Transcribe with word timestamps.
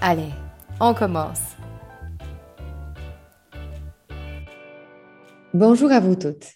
Allez, 0.00 0.30
on 0.80 0.94
commence. 0.94 1.40
Bonjour 5.52 5.90
à 5.90 5.98
vous 5.98 6.14
toutes. 6.14 6.52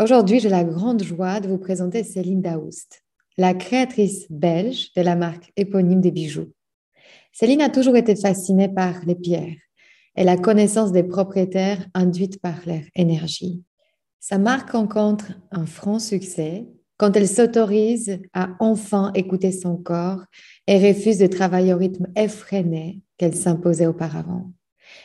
Aujourd'hui, 0.00 0.40
j'ai 0.40 0.48
la 0.48 0.64
grande 0.64 1.00
joie 1.00 1.38
de 1.38 1.46
vous 1.46 1.58
présenter 1.58 2.02
Céline 2.02 2.42
Daoust, 2.42 3.04
la 3.38 3.54
créatrice 3.54 4.26
belge 4.30 4.92
de 4.96 5.02
la 5.02 5.14
marque 5.14 5.52
éponyme 5.56 6.00
des 6.00 6.10
bijoux. 6.10 6.50
Céline 7.32 7.62
a 7.62 7.68
toujours 7.68 7.94
été 7.94 8.16
fascinée 8.16 8.68
par 8.68 8.94
les 9.06 9.14
pierres 9.14 9.54
et 10.16 10.24
la 10.24 10.36
connaissance 10.36 10.90
des 10.90 11.04
propriétaires 11.04 11.86
induite 11.94 12.42
par 12.42 12.56
leur 12.66 12.82
énergie. 12.96 13.62
Sa 14.18 14.38
marque 14.38 14.70
rencontre 14.70 15.26
un 15.52 15.66
franc 15.66 16.00
succès 16.00 16.66
quand 16.96 17.16
elle 17.16 17.28
s'autorise 17.28 18.20
à 18.32 18.50
enfin 18.60 19.12
écouter 19.14 19.52
son 19.52 19.76
corps 19.76 20.24
et 20.66 20.78
refuse 20.78 21.18
de 21.18 21.26
travailler 21.26 21.74
au 21.74 21.78
rythme 21.78 22.06
effréné 22.16 23.02
qu'elle 23.18 23.34
s'imposait 23.34 23.86
auparavant. 23.86 24.52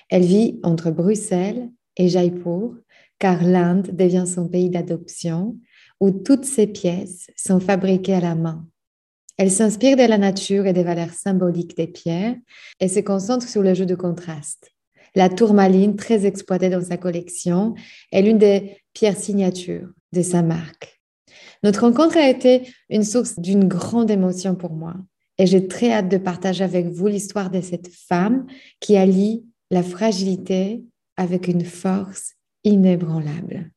Elle 0.09 0.23
vit 0.23 0.59
entre 0.63 0.91
Bruxelles 0.91 1.69
et 1.97 2.07
Jaipur, 2.07 2.75
car 3.19 3.43
l'Inde 3.43 3.91
devient 3.93 4.25
son 4.25 4.47
pays 4.47 4.69
d'adoption, 4.69 5.57
où 5.99 6.11
toutes 6.11 6.45
ses 6.45 6.67
pièces 6.67 7.29
sont 7.35 7.59
fabriquées 7.59 8.15
à 8.15 8.21
la 8.21 8.35
main. 8.35 8.65
Elle 9.37 9.51
s'inspire 9.51 9.97
de 9.97 10.03
la 10.03 10.17
nature 10.17 10.65
et 10.67 10.73
des 10.73 10.83
valeurs 10.83 11.13
symboliques 11.13 11.75
des 11.75 11.87
pierres 11.87 12.35
et 12.79 12.87
se 12.87 12.99
concentre 12.99 13.47
sur 13.47 13.61
le 13.61 13.73
jeu 13.73 13.85
de 13.85 13.95
contraste. 13.95 14.71
La 15.15 15.29
tourmaline, 15.29 15.95
très 15.95 16.25
exploitée 16.25 16.69
dans 16.69 16.83
sa 16.83 16.97
collection, 16.97 17.75
est 18.11 18.21
l'une 18.21 18.37
des 18.37 18.77
pierres 18.93 19.17
signatures 19.17 19.89
de 20.13 20.21
sa 20.21 20.41
marque. 20.41 21.00
Notre 21.63 21.81
rencontre 21.81 22.17
a 22.17 22.27
été 22.27 22.73
une 22.89 23.03
source 23.03 23.39
d'une 23.39 23.67
grande 23.67 24.09
émotion 24.09 24.55
pour 24.55 24.71
moi 24.71 24.95
et 25.37 25.45
j'ai 25.45 25.67
très 25.67 25.91
hâte 25.91 26.09
de 26.09 26.17
partager 26.17 26.63
avec 26.63 26.87
vous 26.87 27.07
l'histoire 27.07 27.51
de 27.51 27.61
cette 27.61 27.87
femme 27.87 28.47
qui 28.79 28.97
allie 28.97 29.45
la 29.69 29.83
fragilité 29.83 30.83
avec 31.17 31.47
une 31.47 31.63
force 31.63 32.33
inébranlable. 32.63 33.71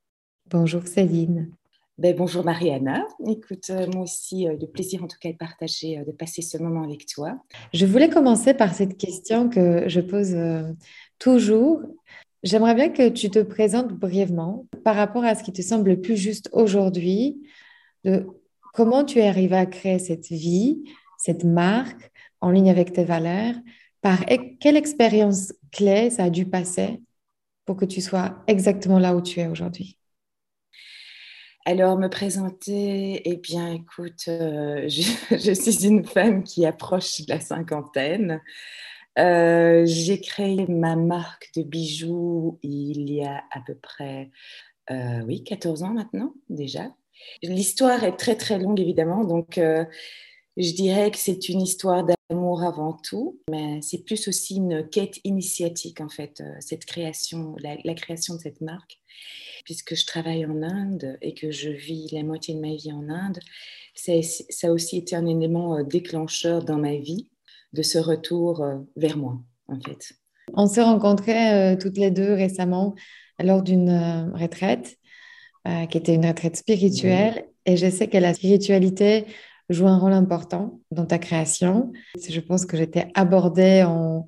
Bonjour 0.50 0.86
Céline. 0.86 1.50
Ben, 1.96 2.16
bonjour 2.16 2.44
Mariana. 2.44 3.06
Écoute, 3.28 3.70
euh, 3.70 3.86
moi 3.92 4.02
aussi, 4.02 4.48
euh, 4.48 4.56
le 4.60 4.66
plaisir 4.66 5.04
en 5.04 5.06
tout 5.06 5.18
cas 5.20 5.30
de 5.30 5.36
partager, 5.36 5.98
euh, 5.98 6.04
de 6.04 6.10
passer 6.10 6.42
ce 6.42 6.58
moment 6.58 6.82
avec 6.82 7.06
toi. 7.06 7.38
Je 7.72 7.86
voulais 7.86 8.08
commencer 8.08 8.52
par 8.52 8.74
cette 8.74 8.96
question 8.96 9.48
que 9.48 9.88
je 9.88 10.00
pose 10.00 10.36
toujours. 11.18 11.82
J'aimerais 12.42 12.74
bien 12.74 12.88
que 12.88 13.10
tu 13.10 13.30
te 13.30 13.38
présentes 13.38 13.92
brièvement 13.92 14.66
par 14.82 14.96
rapport 14.96 15.24
à 15.24 15.34
ce 15.34 15.44
qui 15.44 15.52
te 15.52 15.62
semble 15.62 15.90
le 15.90 16.00
plus 16.00 16.16
juste 16.16 16.48
aujourd'hui 16.52 17.40
de 18.04 18.26
comment 18.72 19.04
tu 19.04 19.18
es 19.18 19.28
arrivé 19.28 19.56
à 19.56 19.66
créer 19.66 19.98
cette 19.98 20.28
vie, 20.28 20.84
cette 21.18 21.44
marque 21.44 22.10
en 22.40 22.50
ligne 22.50 22.70
avec 22.70 22.92
tes 22.92 23.04
valeurs, 23.04 23.54
par 24.02 24.24
quelle 24.60 24.76
expérience 24.76 25.54
clé 25.72 26.10
ça 26.10 26.24
a 26.24 26.30
dû 26.30 26.44
passer 26.46 27.00
pour 27.64 27.76
que 27.76 27.84
tu 27.84 28.00
sois 28.00 28.42
exactement 28.46 28.98
là 28.98 29.14
où 29.14 29.22
tu 29.22 29.40
es 29.40 29.46
aujourd'hui? 29.46 29.98
Alors, 31.66 31.98
me 31.98 32.08
présenter, 32.08 33.22
eh 33.24 33.36
bien, 33.36 33.72
écoute, 33.72 34.24
euh, 34.28 34.86
je, 34.86 35.54
suis 35.54 35.86
une 35.86 36.04
femme 36.04 36.44
qui 36.44 36.66
approche 36.66 37.22
de 37.22 37.32
la 37.32 37.40
cinquantaine. 37.40 38.42
Euh, 39.18 39.84
j'ai 39.86 40.20
créé 40.20 40.66
ma 40.66 40.96
marque 40.96 41.50
de 41.56 41.62
bijoux 41.62 42.58
il 42.62 43.10
y 43.10 43.24
a 43.24 43.44
à 43.50 43.60
peu 43.66 43.74
près, 43.76 44.30
euh, 44.90 45.22
oui, 45.22 45.42
14 45.42 45.84
ans 45.84 45.94
maintenant 45.94 46.34
déjà. 46.50 46.90
L'histoire 47.42 48.04
est 48.04 48.16
très 48.16 48.36
très 48.36 48.58
longue 48.58 48.80
évidemment, 48.80 49.24
donc 49.24 49.58
euh, 49.58 49.84
je 50.56 50.72
dirais 50.72 51.10
que 51.10 51.18
c'est 51.18 51.48
une 51.48 51.60
histoire 51.60 52.04
d'amour 52.04 52.62
avant 52.62 52.92
tout, 52.92 53.40
mais 53.50 53.80
c'est 53.82 54.04
plus 54.04 54.28
aussi 54.28 54.56
une 54.56 54.88
quête 54.88 55.18
initiatique 55.24 56.00
en 56.00 56.08
fait, 56.08 56.40
euh, 56.40 56.54
cette 56.60 56.84
création, 56.84 57.56
la, 57.60 57.94
création 57.94 58.34
de 58.34 58.40
cette 58.40 58.60
marque, 58.60 59.00
puisque 59.64 59.94
je 59.94 60.06
travaille 60.06 60.46
en 60.46 60.62
Inde 60.62 61.18
et 61.22 61.34
que 61.34 61.50
je 61.50 61.70
vis 61.70 62.08
la 62.12 62.22
moitié 62.22 62.54
de 62.54 62.60
ma 62.60 62.74
vie 62.74 62.92
en 62.92 63.08
Inde, 63.08 63.40
ça, 63.94 64.12
a 64.12 64.70
aussi 64.70 64.98
été 64.98 65.16
un 65.16 65.26
élément 65.26 65.78
euh, 65.78 65.82
déclencheur 65.82 66.64
dans 66.64 66.78
ma 66.78 66.96
vie 66.96 67.28
de 67.72 67.82
ce 67.82 67.98
retour 67.98 68.64
vers 68.94 69.16
moi 69.16 69.40
en 69.66 69.80
fait. 69.80 70.12
On 70.52 70.68
s'est 70.68 70.82
rencontrés 70.82 71.76
toutes 71.80 71.96
les 71.96 72.12
deux 72.12 72.34
récemment 72.34 72.94
lors 73.40 73.62
d'une 73.62 74.30
retraite 74.32 74.96
euh, 75.66 75.86
qui 75.86 75.98
était 75.98 76.14
une 76.14 76.26
retraite 76.26 76.56
spirituelle. 76.56 77.46
Et 77.66 77.76
je 77.76 77.88
sais 77.88 78.08
que 78.08 78.18
la 78.18 78.34
spiritualité 78.34 79.26
joue 79.70 79.86
un 79.86 79.98
rôle 79.98 80.12
important 80.12 80.80
dans 80.90 81.06
ta 81.06 81.18
création. 81.18 81.92
Je 82.16 82.40
pense 82.40 82.66
que 82.66 82.76
j'étais 82.76 83.08
abordée 83.14 83.82
en, 83.82 84.26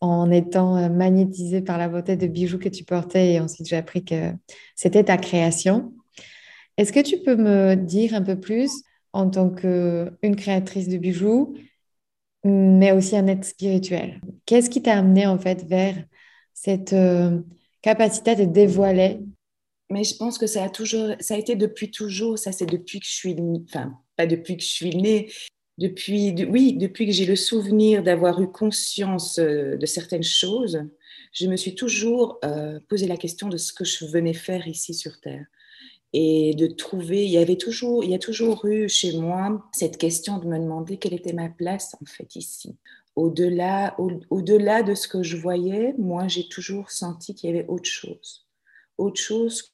en 0.00 0.30
étant 0.30 0.76
euh, 0.76 0.88
magnétisée 0.88 1.62
par 1.62 1.78
la 1.78 1.88
beauté 1.88 2.16
de 2.16 2.26
bijoux 2.26 2.58
que 2.58 2.68
tu 2.68 2.84
portais 2.84 3.34
et 3.34 3.40
ensuite 3.40 3.68
j'ai 3.68 3.76
appris 3.76 4.04
que 4.04 4.32
c'était 4.74 5.04
ta 5.04 5.16
création. 5.16 5.92
Est-ce 6.76 6.92
que 6.92 7.00
tu 7.00 7.18
peux 7.18 7.36
me 7.36 7.74
dire 7.74 8.14
un 8.14 8.22
peu 8.22 8.38
plus 8.38 8.70
en 9.12 9.30
tant 9.30 9.48
qu'une 9.48 10.36
créatrice 10.36 10.88
de 10.88 10.98
bijoux, 10.98 11.54
mais 12.42 12.92
aussi 12.92 13.16
un 13.16 13.26
être 13.28 13.44
spirituel? 13.44 14.20
Qu'est-ce 14.44 14.70
qui 14.70 14.82
t'a 14.82 14.98
amené 14.98 15.26
en 15.26 15.38
fait 15.38 15.64
vers 15.64 15.96
cette 16.52 16.92
euh, 16.92 17.40
capacité 17.80 18.34
de 18.34 18.44
dévoiler 18.44 19.20
mais 19.94 20.02
je 20.02 20.16
pense 20.16 20.38
que 20.38 20.48
ça 20.48 20.64
a 20.64 20.68
toujours, 20.68 21.14
ça 21.20 21.36
a 21.36 21.38
été 21.38 21.54
depuis 21.54 21.92
toujours. 21.92 22.36
Ça, 22.36 22.50
c'est 22.50 22.66
depuis 22.66 22.98
que 22.98 23.06
je 23.06 23.12
suis, 23.12 23.36
enfin, 23.68 23.96
pas 24.16 24.26
depuis 24.26 24.56
que 24.56 24.62
je 24.64 24.68
suis 24.68 24.90
née, 24.90 25.30
depuis, 25.78 26.34
oui, 26.46 26.72
depuis 26.72 27.06
que 27.06 27.12
j'ai 27.12 27.26
le 27.26 27.36
souvenir 27.36 28.02
d'avoir 28.02 28.42
eu 28.42 28.50
conscience 28.50 29.38
euh, 29.38 29.76
de 29.76 29.86
certaines 29.86 30.24
choses, 30.24 30.82
je 31.32 31.46
me 31.46 31.54
suis 31.54 31.76
toujours 31.76 32.40
euh, 32.44 32.80
posé 32.88 33.06
la 33.06 33.16
question 33.16 33.48
de 33.48 33.56
ce 33.56 33.72
que 33.72 33.84
je 33.84 34.04
venais 34.06 34.34
faire 34.34 34.66
ici 34.66 34.94
sur 34.94 35.20
Terre. 35.20 35.46
Et 36.12 36.54
de 36.54 36.66
trouver, 36.66 37.24
il 37.24 37.30
y 37.30 37.38
avait 37.38 37.56
toujours, 37.56 38.02
il 38.02 38.10
y 38.10 38.14
a 38.14 38.18
toujours 38.18 38.66
eu 38.66 38.88
chez 38.88 39.16
moi 39.16 39.64
cette 39.72 39.96
question 39.96 40.38
de 40.38 40.46
me 40.46 40.58
demander 40.58 40.96
quelle 40.96 41.14
était 41.14 41.32
ma 41.32 41.50
place 41.50 41.94
en 42.02 42.04
fait 42.04 42.34
ici. 42.34 42.76
Au-delà, 43.14 43.96
au-delà 44.30 44.82
de 44.82 44.96
ce 44.96 45.06
que 45.06 45.22
je 45.22 45.36
voyais, 45.36 45.94
moi 45.98 46.26
j'ai 46.26 46.48
toujours 46.48 46.90
senti 46.90 47.32
qu'il 47.36 47.50
y 47.50 47.52
avait 47.52 47.68
autre 47.68 47.88
chose, 47.88 48.48
autre 48.98 49.20
chose 49.20 49.73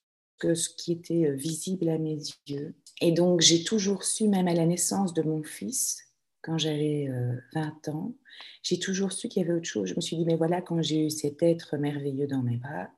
ce 0.54 0.68
qui 0.68 0.92
était 0.92 1.26
euh, 1.26 1.34
visible 1.34 1.88
à 1.88 1.98
mes 1.98 2.18
yeux. 2.46 2.74
Et 3.00 3.12
donc, 3.12 3.40
j'ai 3.40 3.64
toujours 3.64 4.04
su, 4.04 4.28
même 4.28 4.48
à 4.48 4.54
la 4.54 4.66
naissance 4.66 5.14
de 5.14 5.22
mon 5.22 5.42
fils, 5.42 5.98
quand 6.42 6.58
j'avais 6.58 7.08
20 7.54 7.88
euh, 7.88 7.92
ans, 7.92 8.14
j'ai 8.62 8.78
toujours 8.78 9.12
su 9.12 9.28
qu'il 9.28 9.42
y 9.42 9.44
avait 9.44 9.54
autre 9.54 9.68
chose. 9.68 9.88
Je 9.88 9.94
me 9.94 10.00
suis 10.00 10.16
dit, 10.16 10.24
mais 10.24 10.36
voilà, 10.36 10.60
quand 10.60 10.82
j'ai 10.82 11.06
eu 11.06 11.10
cet 11.10 11.42
être 11.42 11.76
merveilleux 11.76 12.26
dans 12.26 12.42
mes 12.42 12.56
bras, 12.56 12.88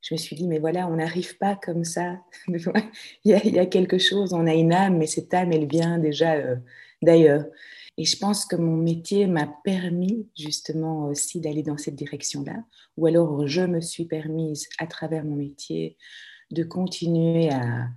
je 0.00 0.14
me 0.14 0.18
suis 0.18 0.36
dit, 0.36 0.46
mais 0.46 0.58
voilà, 0.58 0.88
on 0.88 0.96
n'arrive 0.96 1.36
pas 1.36 1.56
comme 1.56 1.84
ça. 1.84 2.18
il, 2.48 2.60
y 3.24 3.34
a, 3.34 3.44
il, 3.44 3.54
y 3.54 3.58
a, 3.58 3.66
quelque 3.66 3.98
chose, 3.98 4.32
on 4.32 4.46
a 4.46 4.54
une 4.54 4.72
âme, 4.72 4.96
mais 4.96 5.06
cette 5.06 5.32
âme, 5.34 5.52
elle 5.52 5.66
vient 5.66 5.98
déjà 5.98 6.34
euh, 6.34 6.56
d'ailleurs. 7.02 7.44
Et 7.98 8.04
je 8.04 8.16
pense 8.16 8.46
que 8.46 8.56
mon 8.56 8.76
métier 8.76 9.26
m'a 9.26 9.46
permis 9.62 10.26
justement 10.38 11.08
aussi 11.08 11.40
d'aller 11.40 11.62
dans 11.62 11.76
cette 11.76 11.96
direction-là, 11.96 12.64
ou 12.96 13.06
alors 13.06 13.46
je 13.46 13.60
me 13.60 13.82
suis 13.82 14.06
permise 14.06 14.68
à 14.78 14.86
travers 14.86 15.24
mon 15.24 15.36
métier 15.36 15.98
de 16.50 16.62
continuer 16.64 17.50
à, 17.50 17.88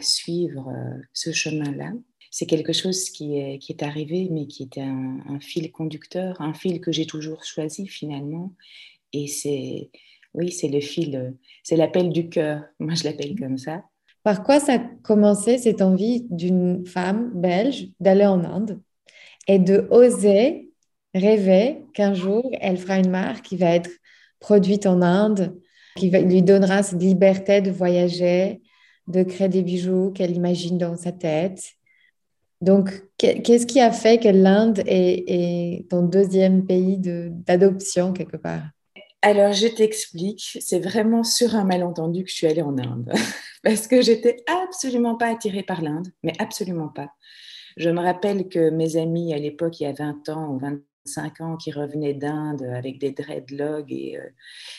suivre 0.00 0.68
euh, 0.68 1.02
ce 1.12 1.32
chemin-là. 1.32 1.92
c'est 2.30 2.46
quelque 2.46 2.72
chose 2.72 3.10
qui 3.10 3.38
est, 3.38 3.58
qui 3.58 3.72
est 3.72 3.82
arrivé, 3.82 4.28
mais 4.30 4.46
qui 4.46 4.62
était 4.62 4.80
un, 4.80 5.38
fil 5.40 5.70
conducteur, 5.70 6.40
un 6.40 6.54
fil 6.54 6.80
que 6.80 6.92
j'ai 6.92 7.04
toujours 7.06 7.44
choisi 7.44 7.86
finalement. 7.86 8.54
Et 9.12 9.26
c'est, 9.26 9.90
oui, 10.32 10.50
c'est 10.50 10.68
le 10.68 10.80
fil, 10.80 11.36
c'est 11.62 11.76
l'appel 11.76 12.10
du 12.10 12.30
cœur. 12.30 12.64
Moi, 12.78 12.94
je 12.94 13.04
l'appelle 13.04 13.38
comme 13.38 13.58
ça. 13.58 13.84
Par 14.22 14.44
quoi 14.44 14.60
ça 14.60 14.74
a 14.74 14.78
commencé 15.02 15.58
cette 15.58 15.82
envie 15.82 16.26
d'une 16.30 16.86
femme 16.86 17.32
belge 17.34 17.88
d'aller 18.00 18.26
en 18.26 18.44
Inde 18.44 18.80
et 19.48 19.58
de 19.58 19.88
oser 19.90 20.70
rêver 21.14 21.84
qu'un 21.92 22.14
jour 22.14 22.50
elle 22.60 22.78
fera 22.78 22.98
une 22.98 23.10
marque 23.10 23.44
qui 23.44 23.56
va 23.56 23.74
être 23.74 23.90
produite 24.38 24.86
en 24.86 25.02
Inde, 25.02 25.60
qui 25.96 26.10
lui 26.10 26.42
donnera 26.42 26.82
cette 26.82 27.02
liberté 27.02 27.60
de 27.60 27.70
voyager, 27.70 28.62
de 29.06 29.22
créer 29.22 29.48
des 29.48 29.62
bijoux 29.62 30.10
qu'elle 30.12 30.34
imagine 30.34 30.78
dans 30.78 30.96
sa 30.96 31.12
tête 31.12 31.74
donc, 32.62 32.90
qu'est-ce 33.18 33.66
qui 33.66 33.80
a 33.80 33.90
fait 33.90 34.18
que 34.18 34.28
l'Inde 34.28 34.84
est, 34.86 35.84
ton 35.90 36.02
deuxième 36.02 36.64
pays 36.64 36.96
d'adoption 36.96 38.12
quelque 38.12 38.36
part? 38.36 38.62
Alors, 39.20 39.52
je 39.52 39.66
t'explique, 39.66 40.58
c'est 40.60 40.78
vraiment 40.78 41.24
sur 41.24 41.56
un 41.56 41.64
malentendu 41.64 42.22
que 42.22 42.30
je 42.30 42.36
suis 42.36 42.46
allée 42.46 42.62
en 42.62 42.78
Inde. 42.78 43.12
Parce 43.64 43.88
que 43.88 44.00
j'étais 44.00 44.36
absolument 44.46 45.16
pas 45.16 45.32
attirée 45.32 45.64
par 45.64 45.82
l'Inde, 45.82 46.06
mais 46.22 46.34
absolument 46.38 46.88
pas. 46.88 47.10
Je 47.76 47.90
me 47.90 48.00
rappelle 48.00 48.48
que 48.48 48.70
mes 48.70 48.96
amis 48.96 49.34
à 49.34 49.38
l'époque, 49.38 49.80
il 49.80 49.84
y 49.84 49.86
a 49.86 49.92
20 49.92 50.28
ans 50.28 50.48
ou 50.50 50.58
20 51.06 51.12
cinq 51.12 51.40
ans 51.40 51.56
qui 51.56 51.72
revenait 51.72 52.14
d'Inde 52.14 52.62
avec 52.74 52.98
des 52.98 53.12
dreadlocks 53.12 53.90
et 53.90 54.18
euh, 54.18 54.28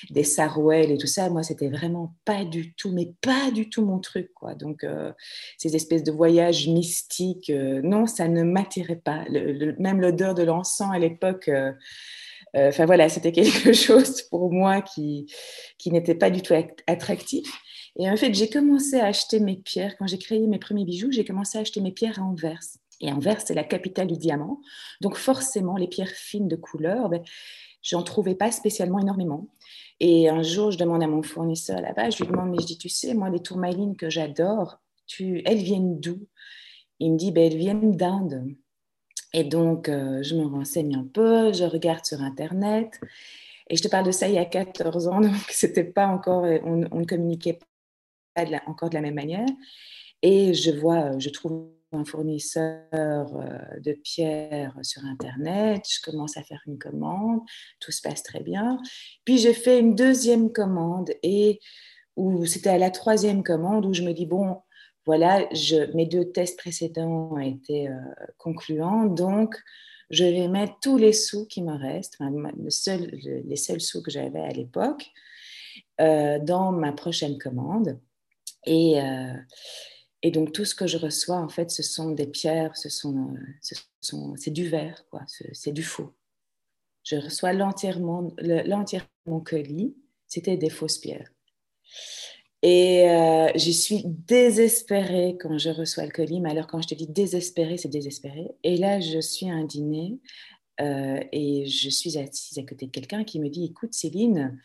des 0.09 0.23
sarouels 0.23 0.91
et 0.91 0.97
tout 0.97 1.07
ça, 1.07 1.29
moi, 1.29 1.43
c'était 1.43 1.69
vraiment 1.69 2.15
pas 2.25 2.45
du 2.45 2.73
tout, 2.73 2.91
mais 2.91 3.13
pas 3.21 3.51
du 3.51 3.69
tout 3.69 3.85
mon 3.85 3.99
truc, 3.99 4.31
quoi. 4.33 4.55
Donc, 4.55 4.83
euh, 4.83 5.11
ces 5.57 5.75
espèces 5.75 6.03
de 6.03 6.11
voyages 6.11 6.67
mystiques, 6.67 7.49
euh, 7.49 7.81
non, 7.83 8.05
ça 8.05 8.27
ne 8.27 8.43
m'attirait 8.43 9.01
pas. 9.03 9.25
même 9.79 10.01
l'odeur 10.01 10.33
de 10.35 10.43
l'encens 10.43 10.93
à 10.93 10.99
l'époque, 10.99 11.49
enfin 12.55 12.85
voilà, 12.85 13.09
c'était 13.09 13.31
quelque 13.33 13.73
chose 13.73 14.21
pour 14.23 14.51
moi 14.51 14.81
qui, 14.81 15.31
qui 15.77 15.91
n'était 15.91 16.15
pas 16.15 16.29
du 16.29 16.41
tout 16.41 16.53
attractif. 16.87 17.47
Et 17.99 18.09
en 18.09 18.17
fait, 18.17 18.33
j'ai 18.33 18.49
commencé 18.49 18.99
à 18.99 19.05
acheter 19.05 19.39
mes 19.39 19.57
pierres. 19.57 19.95
Quand 19.97 20.07
j'ai 20.07 20.17
créé 20.17 20.47
mes 20.47 20.57
premiers 20.57 20.85
bijoux, 20.85 21.11
j'ai 21.11 21.25
commencé 21.25 21.57
à 21.57 21.61
acheter 21.61 21.79
mes 21.79 21.91
pierres 21.91 22.19
à 22.19 22.23
Anvers. 22.23 22.59
Et 23.03 23.11
Anvers, 23.11 23.41
c'est 23.41 23.53
la 23.53 23.65
capitale 23.65 24.07
du 24.07 24.17
diamant. 24.17 24.61
Donc 25.01 25.17
forcément, 25.17 25.75
les 25.75 25.89
pierres 25.89 26.07
fines 26.07 26.47
de 26.47 26.55
couleur, 26.55 27.09
ben, 27.09 27.21
j'en 27.81 28.01
trouvais 28.01 28.33
pas 28.33 28.49
spécialement 28.49 28.97
énormément. 28.97 29.49
Et 29.99 30.29
un 30.29 30.41
jour, 30.41 30.71
je 30.71 30.77
demande 30.77 31.03
à 31.03 31.07
mon 31.07 31.21
fournisseur 31.21 31.81
là-bas, 31.81 32.09
je 32.09 32.23
lui 32.23 32.31
demande, 32.31 32.49
mais 32.49 32.61
je 32.61 32.65
dis, 32.65 32.77
tu 32.77 32.87
sais, 32.87 33.13
moi, 33.13 33.29
les 33.29 33.41
tourmalines 33.41 33.97
que 33.97 34.09
j'adore, 34.09 34.79
elles 35.19 35.57
viennent 35.57 35.99
d'où? 35.99 36.27
Il 36.99 37.11
me 37.11 37.17
dit, 37.17 37.31
ben, 37.33 37.51
elles 37.51 37.57
viennent 37.57 37.91
d'Inde. 37.91 38.47
Et 39.33 39.43
donc, 39.43 39.89
euh, 39.89 40.23
je 40.23 40.35
me 40.35 40.45
renseigne 40.45 40.95
un 40.95 41.03
peu, 41.03 41.51
je 41.51 41.65
regarde 41.65 42.05
sur 42.05 42.21
Internet. 42.21 43.01
Et 43.69 43.75
je 43.75 43.83
te 43.83 43.89
parle 43.89 44.05
de 44.05 44.11
ça 44.11 44.29
il 44.29 44.35
y 44.35 44.37
a 44.37 44.45
14 44.45 45.07
ans, 45.09 45.19
donc 45.21 45.35
c'était 45.49 45.83
pas 45.83 46.07
encore, 46.07 46.43
on, 46.63 46.77
ne 46.77 47.05
communiquait 47.05 47.59
pas 48.33 48.45
encore 48.65 48.89
de 48.89 48.95
la 48.95 49.01
même 49.01 49.15
manière. 49.15 49.47
Et 50.21 50.53
je 50.53 50.71
vois, 50.71 51.19
je 51.19 51.29
trouve 51.29 51.67
un 51.93 52.05
fournisseur 52.05 52.85
euh, 52.93 53.79
de 53.79 53.93
pierres 53.93 54.77
sur 54.81 55.03
Internet, 55.05 55.83
je 55.89 56.01
commence 56.01 56.37
à 56.37 56.43
faire 56.43 56.61
une 56.67 56.77
commande, 56.77 57.41
tout 57.79 57.91
se 57.91 58.01
passe 58.01 58.23
très 58.23 58.41
bien. 58.41 58.79
Puis 59.25 59.37
j'ai 59.37 59.53
fait 59.53 59.79
une 59.79 59.95
deuxième 59.95 60.51
commande 60.51 61.11
et 61.23 61.59
où 62.15 62.45
c'était 62.45 62.69
à 62.69 62.77
la 62.77 62.91
troisième 62.91 63.43
commande 63.43 63.85
où 63.85 63.93
je 63.93 64.03
me 64.03 64.13
dis, 64.13 64.25
bon, 64.25 64.57
voilà, 65.05 65.47
mes 65.93 66.05
deux 66.05 66.31
tests 66.31 66.57
précédents 66.57 67.31
ont 67.33 67.39
été 67.39 67.89
euh, 67.89 67.93
concluants, 68.37 69.05
donc 69.05 69.55
je 70.09 70.23
vais 70.23 70.47
mettre 70.47 70.75
tous 70.81 70.97
les 70.97 71.13
sous 71.13 71.45
qui 71.47 71.61
me 71.63 71.75
restent, 71.75 72.17
les 73.45 73.55
seuls 73.55 73.81
sous 73.81 74.01
que 74.01 74.11
j'avais 74.11 74.41
à 74.41 74.49
l'époque, 74.49 75.11
euh, 76.01 76.39
dans 76.39 76.71
ma 76.71 76.91
prochaine 76.93 77.37
commande. 77.37 77.99
Et, 78.65 79.01
et 80.23 80.31
donc, 80.31 80.53
tout 80.53 80.63
ce 80.63 80.73
que 80.73 80.87
je 80.87 80.97
reçois, 80.97 81.37
en 81.37 81.49
fait, 81.49 81.69
ce 81.69 81.83
sont 81.83 82.11
des 82.11 82.27
pierres, 82.27 82.77
ce 82.77 82.87
sont, 82.87 83.35
ce 83.61 83.75
sont, 83.99 84.35
c'est 84.37 84.51
du 84.51 84.69
verre, 84.69 85.05
quoi, 85.11 85.21
c'est 85.27 85.73
du 85.73 85.83
faux. 85.83 86.13
Je 87.03 87.17
reçois 87.17 87.51
l'entièrement, 87.51 88.33
mon 89.25 89.41
colis, 89.41 89.95
c'était 90.25 90.55
des 90.55 90.69
fausses 90.69 90.97
pierres. 90.97 91.29
Et 92.61 93.09
euh, 93.09 93.51
je 93.55 93.71
suis 93.71 94.03
désespérée 94.05 95.35
quand 95.37 95.57
je 95.57 95.69
reçois 95.69 96.05
le 96.05 96.11
colis, 96.11 96.39
mais 96.39 96.51
alors 96.51 96.67
quand 96.67 96.81
je 96.81 96.87
te 96.87 96.95
dis 96.95 97.07
désespérée, 97.07 97.77
c'est 97.77 97.89
désespérée. 97.89 98.47
Et 98.63 98.77
là, 98.77 99.01
je 99.01 99.19
suis 99.19 99.49
à 99.49 99.53
un 99.53 99.65
dîner 99.65 100.19
euh, 100.79 101.19
et 101.33 101.65
je 101.65 101.89
suis 101.89 102.17
assise 102.17 102.57
à 102.57 102.63
côté 102.63 102.85
de 102.85 102.91
quelqu'un 102.91 103.25
qui 103.25 103.41
me 103.41 103.49
dit, 103.49 103.65
écoute 103.65 103.93
Céline, 103.93 104.57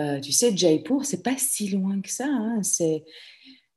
euh, 0.00 0.18
tu 0.18 0.32
sais, 0.32 0.56
Jaipur, 0.56 1.04
c'est 1.04 1.22
pas 1.22 1.36
si 1.38 1.68
loin 1.68 2.00
que 2.00 2.10
ça. 2.10 2.26
Hein, 2.26 2.64
c'est 2.64 3.04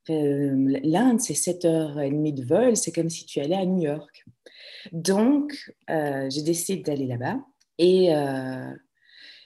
euh, 0.09 0.79
L'Inde, 0.83 1.19
c'est 1.19 1.33
7h30 1.33 2.33
de 2.33 2.45
vol, 2.45 2.75
c'est 2.75 2.91
comme 2.91 3.09
si 3.09 3.25
tu 3.25 3.39
allais 3.39 3.55
à 3.55 3.65
New 3.65 3.81
York. 3.81 4.25
Donc, 4.91 5.73
euh, 5.89 6.29
j'ai 6.29 6.41
décidé 6.41 6.81
d'aller 6.81 7.05
là-bas. 7.05 7.39
Et 7.77 8.15
euh, 8.15 8.71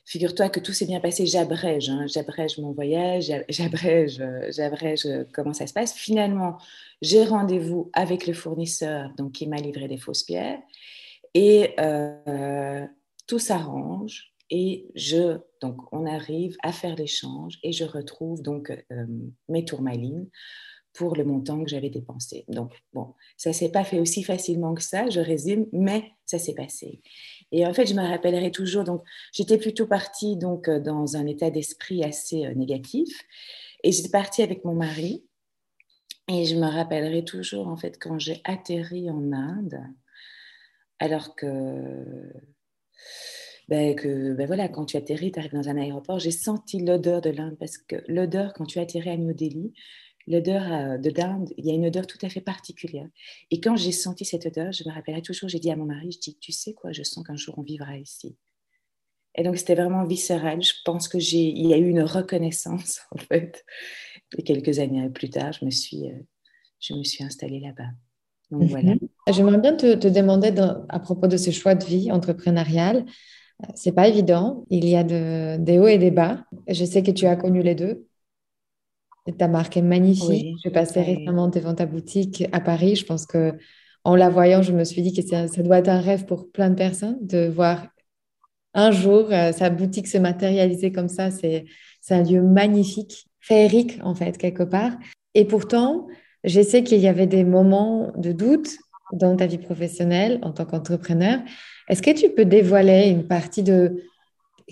figure-toi 0.05 0.49
que 0.49 0.59
tout 0.59 0.73
s'est 0.73 0.85
bien 0.85 0.99
passé. 0.99 1.25
J'abrège, 1.25 1.89
hein, 1.89 2.05
j'abrège 2.07 2.57
mon 2.57 2.71
voyage, 2.71 3.31
j'abrège, 3.49 4.23
j'abrège 4.49 5.07
comment 5.33 5.53
ça 5.53 5.67
se 5.67 5.73
passe. 5.73 5.93
Finalement, 5.93 6.57
j'ai 7.01 7.23
rendez-vous 7.23 7.89
avec 7.93 8.27
le 8.27 8.33
fournisseur 8.33 9.11
donc, 9.17 9.33
qui 9.33 9.47
m'a 9.47 9.57
livré 9.57 9.87
des 9.87 9.97
fausses 9.97 10.23
pierres. 10.23 10.59
Et 11.33 11.75
tout 13.27 13.39
s'arrange 13.39 14.32
et 14.49 14.87
je, 14.95 15.39
donc, 15.61 15.81
on 15.91 16.05
arrive 16.05 16.55
à 16.63 16.71
faire 16.71 16.95
l'échange 16.95 17.59
et 17.63 17.71
je 17.71 17.85
retrouve 17.85 18.41
donc 18.41 18.71
euh, 18.71 19.05
mes 19.49 19.65
tourmalines 19.65 20.29
pour 20.93 21.15
le 21.15 21.23
montant 21.23 21.63
que 21.63 21.69
j'avais 21.69 21.89
dépensé. 21.89 22.45
Donc, 22.47 22.71
bon, 22.93 23.15
ça 23.35 23.51
s'est 23.51 23.71
pas 23.71 23.83
fait 23.83 23.99
aussi 23.99 24.23
facilement 24.23 24.75
que 24.75 24.83
ça, 24.83 25.09
je 25.09 25.19
résume, 25.19 25.65
mais 25.73 26.11
ça 26.25 26.37
s'est 26.37 26.53
passé. 26.53 27.01
Et 27.51 27.65
en 27.65 27.73
fait, 27.73 27.87
je 27.87 27.95
me 27.95 28.07
rappellerai 28.07 28.51
toujours, 28.51 28.83
donc, 28.83 29.03
j'étais 29.33 29.57
plutôt 29.57 29.87
partie 29.87 30.37
donc, 30.37 30.67
euh, 30.67 30.79
dans 30.79 31.17
un 31.17 31.25
état 31.25 31.49
d'esprit 31.49 32.03
assez 32.03 32.45
euh, 32.45 32.53
négatif 32.53 33.09
et 33.83 33.91
j'étais 33.91 34.09
partie 34.09 34.43
avec 34.43 34.63
mon 34.65 34.75
mari. 34.75 35.25
Et 36.29 36.45
je 36.45 36.55
me 36.55 36.67
rappellerai 36.67 37.25
toujours, 37.25 37.67
en 37.67 37.75
fait, 37.75 37.97
quand 37.99 38.17
j'ai 38.17 38.39
atterri 38.45 39.09
en 39.09 39.33
Inde, 39.33 39.81
alors 40.99 41.35
que 41.35 42.31
ben, 43.69 43.95
ben 44.35 44.45
voilà, 44.45 44.67
quand 44.67 44.85
tu 44.85 44.97
atterris, 44.97 45.31
tu 45.31 45.39
arrives 45.39 45.53
dans 45.53 45.69
un 45.69 45.77
aéroport, 45.77 46.19
j'ai 46.19 46.31
senti 46.31 46.79
l'odeur 46.79 47.21
de 47.21 47.29
l'Inde 47.29 47.55
parce 47.59 47.77
que 47.77 47.95
l'odeur, 48.07 48.53
quand 48.53 48.65
tu 48.65 48.79
atterris 48.79 49.09
à 49.09 49.17
New 49.17 49.33
Delhi, 49.33 49.73
l'odeur 50.27 50.71
euh, 50.71 50.97
de 50.97 51.09
d'Inde, 51.09 51.49
il 51.57 51.65
y 51.65 51.71
a 51.71 51.73
une 51.73 51.85
odeur 51.85 52.07
tout 52.07 52.17
à 52.21 52.29
fait 52.29 52.41
particulière. 52.41 53.07
Et 53.51 53.59
quand 53.59 53.75
j'ai 53.75 53.91
senti 53.91 54.25
cette 54.25 54.45
odeur, 54.45 54.71
je 54.71 54.87
me 54.87 54.93
rappellerai 54.93 55.21
toujours, 55.21 55.49
j'ai 55.49 55.59
dit 55.59 55.71
à 55.71 55.75
mon 55.75 55.85
mari, 55.85 56.11
je 56.11 56.19
dis, 56.19 56.37
tu 56.39 56.51
sais 56.51 56.73
quoi, 56.73 56.91
je 56.91 57.03
sens 57.03 57.25
qu'un 57.25 57.35
jour 57.35 57.55
on 57.57 57.63
vivra 57.63 57.97
ici. 57.97 58.35
Et 59.35 59.43
donc 59.43 59.57
c'était 59.57 59.75
vraiment 59.75 60.05
viscéral. 60.05 60.61
Je 60.61 60.73
pense 60.85 61.07
que 61.07 61.19
j'ai, 61.19 61.49
il 61.49 61.67
y 61.67 61.73
a 61.73 61.77
eu 61.77 61.89
une 61.89 62.03
reconnaissance 62.03 63.01
en 63.11 63.17
fait. 63.17 63.65
Et 64.37 64.43
quelques 64.43 64.79
années 64.79 65.09
plus 65.09 65.29
tard, 65.29 65.53
je 65.53 65.65
me 65.65 65.71
suis, 65.71 66.09
euh, 66.09 66.19
je 66.79 66.93
me 66.93 67.03
suis 67.03 67.23
installée 67.23 67.59
là-bas. 67.59 67.89
Donc 68.51 68.63
voilà. 68.63 68.93
Mhm. 68.93 68.99
J'aimerais 69.29 69.57
bien 69.57 69.75
te, 69.75 69.95
te 69.95 70.07
demander 70.07 70.53
à 70.89 70.99
propos 70.99 71.27
de 71.27 71.37
ce 71.37 71.49
choix 71.49 71.75
de 71.75 71.83
vie 71.83 72.11
entrepreneurial. 72.11 73.05
C'est 73.75 73.91
pas 73.91 74.07
évident. 74.07 74.65
Il 74.69 74.87
y 74.87 74.95
a 74.95 75.03
des 75.03 75.79
hauts 75.79 75.87
et 75.87 75.97
des 75.97 76.11
bas. 76.11 76.45
Je 76.67 76.85
sais 76.85 77.03
que 77.03 77.11
tu 77.11 77.25
as 77.25 77.35
connu 77.35 77.61
les 77.61 77.75
deux. 77.75 78.05
Ta 79.37 79.47
marque 79.47 79.77
est 79.77 79.81
magnifique. 79.81 80.57
je 80.63 80.69
passais 80.69 81.01
récemment 81.01 81.47
devant 81.47 81.73
ta 81.73 81.85
boutique 81.85 82.43
à 82.51 82.59
Paris. 82.59 82.95
Je 82.95 83.05
pense 83.05 83.25
que 83.25 83.53
en 84.03 84.15
la 84.15 84.29
voyant, 84.29 84.61
je 84.61 84.73
me 84.73 84.83
suis 84.83 85.01
dit 85.01 85.13
que 85.13 85.21
ça, 85.21 85.47
doit 85.63 85.79
être 85.79 85.89
un 85.89 86.01
rêve 86.01 86.25
pour 86.25 86.51
plein 86.51 86.69
de 86.69 86.75
personnes 86.75 87.17
de 87.21 87.47
voir 87.47 87.87
un 88.73 88.91
jour 88.91 89.27
euh, 89.31 89.51
sa 89.51 89.69
boutique 89.69 90.07
se 90.07 90.17
matérialiser 90.17 90.91
comme 90.91 91.07
ça. 91.07 91.31
C'est 91.31 91.65
un 92.09 92.23
lieu 92.23 92.41
magnifique, 92.41 93.27
féerique 93.39 93.99
en 94.03 94.13
fait, 94.15 94.37
quelque 94.37 94.63
part. 94.63 94.91
Et 95.35 95.45
pourtant, 95.45 96.07
je 96.43 96.61
sais 96.61 96.83
qu'il 96.83 96.99
y 96.99 97.07
avait 97.07 97.27
des 97.27 97.45
moments 97.45 98.11
de 98.17 98.31
doute 98.31 98.77
dans 99.13 99.35
ta 99.35 99.45
vie 99.45 99.57
professionnelle 99.57 100.39
en 100.41 100.51
tant 100.51 100.65
qu'entrepreneur. 100.65 101.39
Est-ce 101.89 102.01
que 102.01 102.11
tu 102.11 102.29
peux 102.29 102.45
dévoiler 102.45 103.09
une 103.09 103.27
partie 103.27 103.63
de 103.63 104.03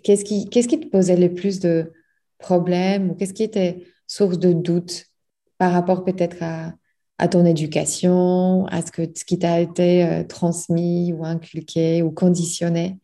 qu'est-ce 0.04 0.24
qui, 0.24 0.50
qu'est-ce 0.50 0.68
qui 0.68 0.80
te 0.80 0.88
posait 0.88 1.18
le 1.18 1.34
plus 1.34 1.60
de 1.60 1.92
problèmes 2.38 3.12
ou 3.12 3.16
qu'est-ce 3.16 3.34
qui 3.34 3.44
était 3.44 3.86
source 4.08 4.40
de 4.40 4.54
doute 4.54 5.06
par 5.58 5.74
rapport 5.74 6.04
peut-être 6.04 6.38
à, 6.42 6.74
à 7.18 7.28
ton 7.28 7.46
éducation, 7.46 8.66
à 8.66 8.82
ce, 8.82 8.92
que, 8.92 9.04
ce 9.04 9.24
qui 9.24 9.38
t'a 9.38 9.60
été 9.60 10.04
euh, 10.04 10.24
transmis 10.24 11.14
ou 11.14 11.24
inculqué 11.24 12.02
ou 12.02 12.10
conditionné? 12.12 12.98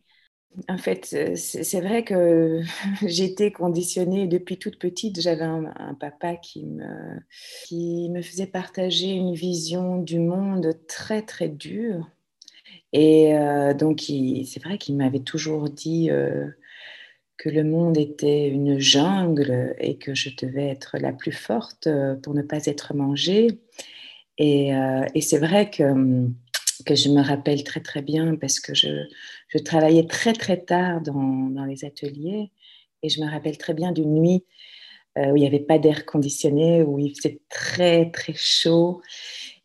En 0.68 0.78
fait, 0.78 1.10
euh, 1.12 1.36
c'est 1.36 1.80
vrai 1.80 2.02
que 2.02 2.62
j'étais 3.06 3.52
conditionnée 3.52 4.26
depuis 4.26 4.58
toute 4.58 4.78
petite. 4.78 5.20
J'avais 5.20 5.44
un, 5.44 5.94
papa 6.00 6.34
qui 6.34 6.66
me, 6.66 7.20
qui 7.66 8.10
me 8.10 8.22
faisait 8.22 8.46
partager 8.46 9.10
une 9.10 9.34
vision 9.34 9.98
du 9.98 10.18
monde 10.18 10.74
très, 10.88 11.22
très 11.22 11.48
dure. 11.48 12.10
Et 12.92 13.36
euh, 13.36 13.74
donc, 13.74 14.00
c'est 14.00 14.62
vrai 14.62 14.78
qu'il 14.78 14.96
m'avait 14.96 15.20
toujours 15.20 15.68
dit 15.68 16.10
euh, 16.10 16.46
que 17.36 17.48
le 17.48 17.64
monde 17.64 17.98
était 17.98 18.48
une 18.48 18.78
jungle 18.78 19.74
et 19.78 19.98
que 19.98 20.14
je 20.14 20.30
devais 20.36 20.68
être 20.68 20.96
la 20.98 21.12
plus 21.12 21.32
forte 21.32 21.88
pour 22.22 22.34
ne 22.34 22.42
pas 22.42 22.66
être 22.66 22.94
mangée. 22.94 23.48
Et, 24.38 24.72
c'est 25.20 25.38
vrai 25.38 25.70
que 25.70 25.82
hum, 25.82 26.34
que 26.86 26.94
je 26.94 27.08
me 27.08 27.20
rappelle 27.20 27.64
très 27.64 27.80
très 27.80 28.02
bien 28.02 28.36
parce 28.36 28.60
que 28.60 28.74
je, 28.74 29.04
je 29.48 29.58
travaillais 29.58 30.06
très 30.06 30.32
très 30.32 30.58
tard 30.58 31.00
dans, 31.00 31.50
dans, 31.50 31.64
les 31.64 31.84
ateliers 31.84 32.52
et 33.02 33.08
je 33.08 33.20
me 33.20 33.28
rappelle 33.28 33.58
très 33.58 33.74
bien 33.74 33.90
d'une 33.92 34.14
nuit 34.14 34.44
euh, 35.18 35.30
où 35.30 35.36
il 35.36 35.40
n'y 35.40 35.46
avait 35.46 35.58
pas 35.58 35.78
d'air 35.78 36.06
conditionné, 36.06 36.82
où 36.82 36.98
il 36.98 37.14
faisait 37.16 37.40
très 37.48 38.10
très 38.10 38.34
chaud 38.36 39.00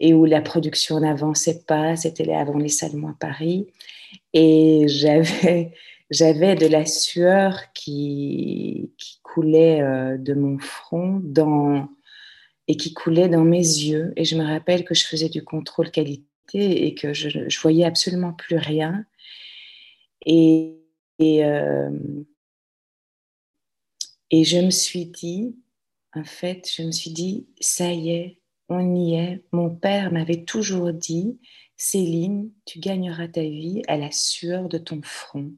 et 0.04 0.14
où 0.14 0.26
la 0.26 0.42
production 0.42 1.00
n'avançait 1.00 1.64
pas, 1.66 1.96
c'était 1.96 2.30
avant 2.34 2.58
les 2.58 2.68
salons 2.68 3.08
à 3.08 3.16
Paris 3.18 3.68
et 4.34 4.84
j'avais 4.88 5.72
j'avais 6.10 6.56
de 6.56 6.68
la 6.68 6.86
sueur 6.86 7.72
qui, 7.74 8.92
qui 8.98 9.20
coulait 9.24 9.82
euh, 9.82 10.18
de 10.18 10.34
mon 10.34 10.60
front 10.60 11.22
dans, 11.24 11.88
et 12.68 12.76
qui 12.76 12.94
coulait 12.94 13.30
dans 13.30 13.46
mes 13.46 13.58
yeux. 13.58 14.12
Et 14.18 14.26
je 14.26 14.36
me 14.36 14.44
rappelle 14.44 14.84
que 14.84 14.94
je 14.94 15.08
faisais 15.08 15.30
du 15.30 15.44
contrôle 15.44 15.90
qualité 15.90 16.86
et 16.86 16.94
que 16.94 17.14
je, 17.14 17.40
ne 17.40 17.62
voyais 17.62 17.86
absolument 17.86 18.34
plus 18.34 18.58
rien. 18.58 19.06
Et, 20.26 20.76
euh, 21.22 21.90
et, 24.30 24.44
je 24.44 24.58
me 24.58 24.70
suis 24.70 25.06
dit, 25.06 25.56
en 26.14 26.26
fait, 26.26 26.70
je 26.78 26.84
me 26.84 26.92
suis 26.92 27.12
dit, 27.12 27.48
ça 27.60 27.92
y 27.92 28.12
est, 28.12 28.43
on 28.70 28.96
y 28.96 29.16
est. 29.16 29.44
Mon 29.52 29.70
père 29.70 30.12
m'avait 30.12 30.44
toujours 30.44 30.94
dit, 30.94 31.40
Céline, 31.78 32.52
tu 32.66 32.80
gagneras 32.80 33.28
ta 33.28 33.42
vie 33.42 33.82
à 33.88 33.98
la 33.98 34.12
sueur 34.12 34.70
de 34.70 34.78
ton 34.78 35.02
front. 35.04 35.52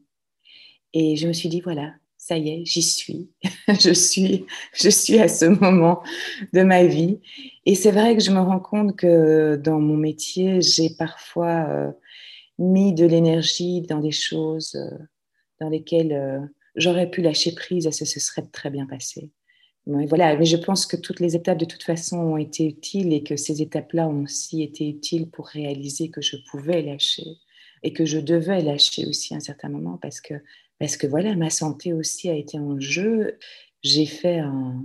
Et 0.93 1.15
je 1.15 1.27
me 1.27 1.33
suis 1.33 1.49
dit, 1.49 1.61
voilà, 1.61 1.93
ça 2.17 2.37
y 2.37 2.49
est, 2.49 2.65
j'y 2.65 2.81
suis. 2.81 3.29
je 3.67 3.93
suis. 3.93 4.45
Je 4.73 4.89
suis 4.89 5.19
à 5.19 5.27
ce 5.27 5.45
moment 5.45 6.01
de 6.53 6.63
ma 6.63 6.85
vie. 6.85 7.19
Et 7.65 7.75
c'est 7.75 7.91
vrai 7.91 8.15
que 8.15 8.23
je 8.23 8.31
me 8.31 8.39
rends 8.39 8.59
compte 8.59 8.95
que 8.95 9.55
dans 9.57 9.79
mon 9.79 9.97
métier, 9.97 10.61
j'ai 10.61 10.89
parfois 10.89 11.67
euh, 11.69 11.91
mis 12.57 12.93
de 12.93 13.05
l'énergie 13.05 13.81
dans 13.81 13.99
des 13.99 14.11
choses 14.11 14.75
euh, 14.75 14.97
dans 15.59 15.69
lesquelles 15.69 16.13
euh, 16.13 16.39
j'aurais 16.75 17.09
pu 17.09 17.21
lâcher 17.21 17.53
prise 17.53 17.85
et 17.85 17.91
ce, 17.91 18.05
se 18.05 18.19
serait 18.19 18.47
très 18.51 18.69
bien 18.69 18.85
passé. 18.85 19.31
Voilà, 19.87 20.35
mais 20.35 20.45
je 20.45 20.57
pense 20.57 20.87
que 20.87 20.97
toutes 20.97 21.19
les 21.19 21.35
étapes 21.35 21.59
de 21.59 21.65
toute 21.65 21.83
façon 21.83 22.17
ont 22.17 22.37
été 22.37 22.65
utiles 22.65 23.13
et 23.13 23.21
que 23.21 23.35
ces 23.35 23.61
étapes-là 23.61 24.07
ont 24.07 24.23
aussi 24.23 24.63
été 24.63 24.89
utiles 24.89 25.29
pour 25.29 25.47
réaliser 25.47 26.09
que 26.09 26.21
je 26.21 26.37
pouvais 26.49 26.81
lâcher 26.81 27.37
et 27.83 27.93
que 27.93 28.03
je 28.03 28.17
devais 28.17 28.63
lâcher 28.63 29.05
aussi 29.05 29.35
à 29.35 29.37
un 29.37 29.41
certain 29.41 29.69
moment 29.69 29.99
parce 30.01 30.21
que 30.21 30.33
parce 30.79 30.97
que 30.97 31.07
voilà, 31.07 31.35
ma 31.35 31.49
santé 31.49 31.93
aussi 31.93 32.29
a 32.29 32.33
été 32.33 32.59
en 32.59 32.79
jeu. 32.79 33.37
J'ai 33.81 34.05
fait 34.05 34.39
un, 34.39 34.83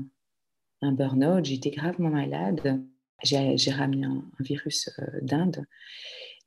un 0.83 0.93
burn-out, 0.93 1.45
j'étais 1.45 1.71
gravement 1.71 2.11
malade. 2.11 2.83
J'ai 3.23 3.71
ramené 3.71 4.07
un, 4.07 4.25
virus 4.39 4.89
euh, 4.99 5.21
d'Inde. 5.23 5.65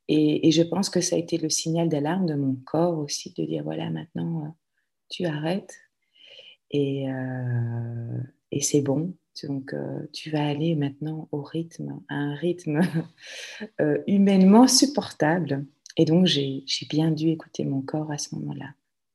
Et, 0.07 0.51
je 0.51 0.63
pense 0.63 0.89
que 0.89 1.01
ça 1.01 1.15
a 1.15 1.19
été 1.19 1.37
le 1.37 1.49
signal 1.49 1.87
d'alarme 1.87 2.25
de 2.25 2.35
mon 2.35 2.55
corps 2.65 2.97
aussi, 2.97 3.33
de 3.37 3.45
dire 3.45 3.63
voilà, 3.63 3.89
maintenant, 3.89 4.45
euh, 4.45 4.49
tu 5.09 5.25
arrêtes. 5.25 5.75
Et, 6.71 7.09
euh, 7.09 8.19
et 8.55 8.61
c'est 8.61 8.81
bon. 8.81 9.13
Donc, 9.43 9.75
tu 10.11 10.29
vas 10.29 10.45
aller 10.45 10.75
maintenant 10.75 11.27
au 11.31 11.41
rythme, 11.41 11.99
à 12.07 12.15
un 12.15 12.35
rythme 12.35 12.81
humainement 14.07 14.67
supportable. 14.67 15.65
Et 15.97 16.05
donc, 16.05 16.27
j'ai 16.27 16.63
bien 16.89 17.11
dû 17.11 17.29
écouter 17.29 17.65
mon 17.65 17.81
corps 17.81 18.11
à 18.11 18.17
ce 18.17 18.35
moment-là. 18.35 18.67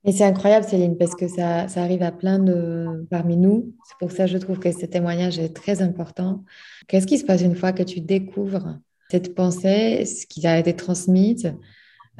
Et 0.04 0.12
c'est 0.12 0.24
incroyable, 0.24 0.64
Céline, 0.64 0.96
parce 0.96 1.14
que 1.14 1.26
ça, 1.28 1.66
arrive 1.76 2.02
à 2.02 2.12
plein 2.12 2.38
de 2.38 3.06
parmi 3.10 3.36
nous. 3.36 3.74
C'est 3.86 3.98
pour 3.98 4.12
ça 4.12 4.24
que 4.24 4.30
je 4.30 4.38
trouve 4.38 4.58
que 4.58 4.70
ce 4.70 4.86
témoignage 4.86 5.38
est 5.38 5.54
très 5.54 5.82
important. 5.82 6.44
Qu'est-ce 6.86 7.06
qui 7.06 7.18
se 7.18 7.24
passe 7.24 7.42
une 7.42 7.56
fois 7.56 7.72
que 7.72 7.82
tu 7.82 8.00
découvres 8.00 8.78
cette 9.10 9.34
pensée, 9.34 10.04
ce 10.04 10.26
qui 10.26 10.46
a 10.46 10.58
été 10.58 10.74
transmise, 10.74 11.52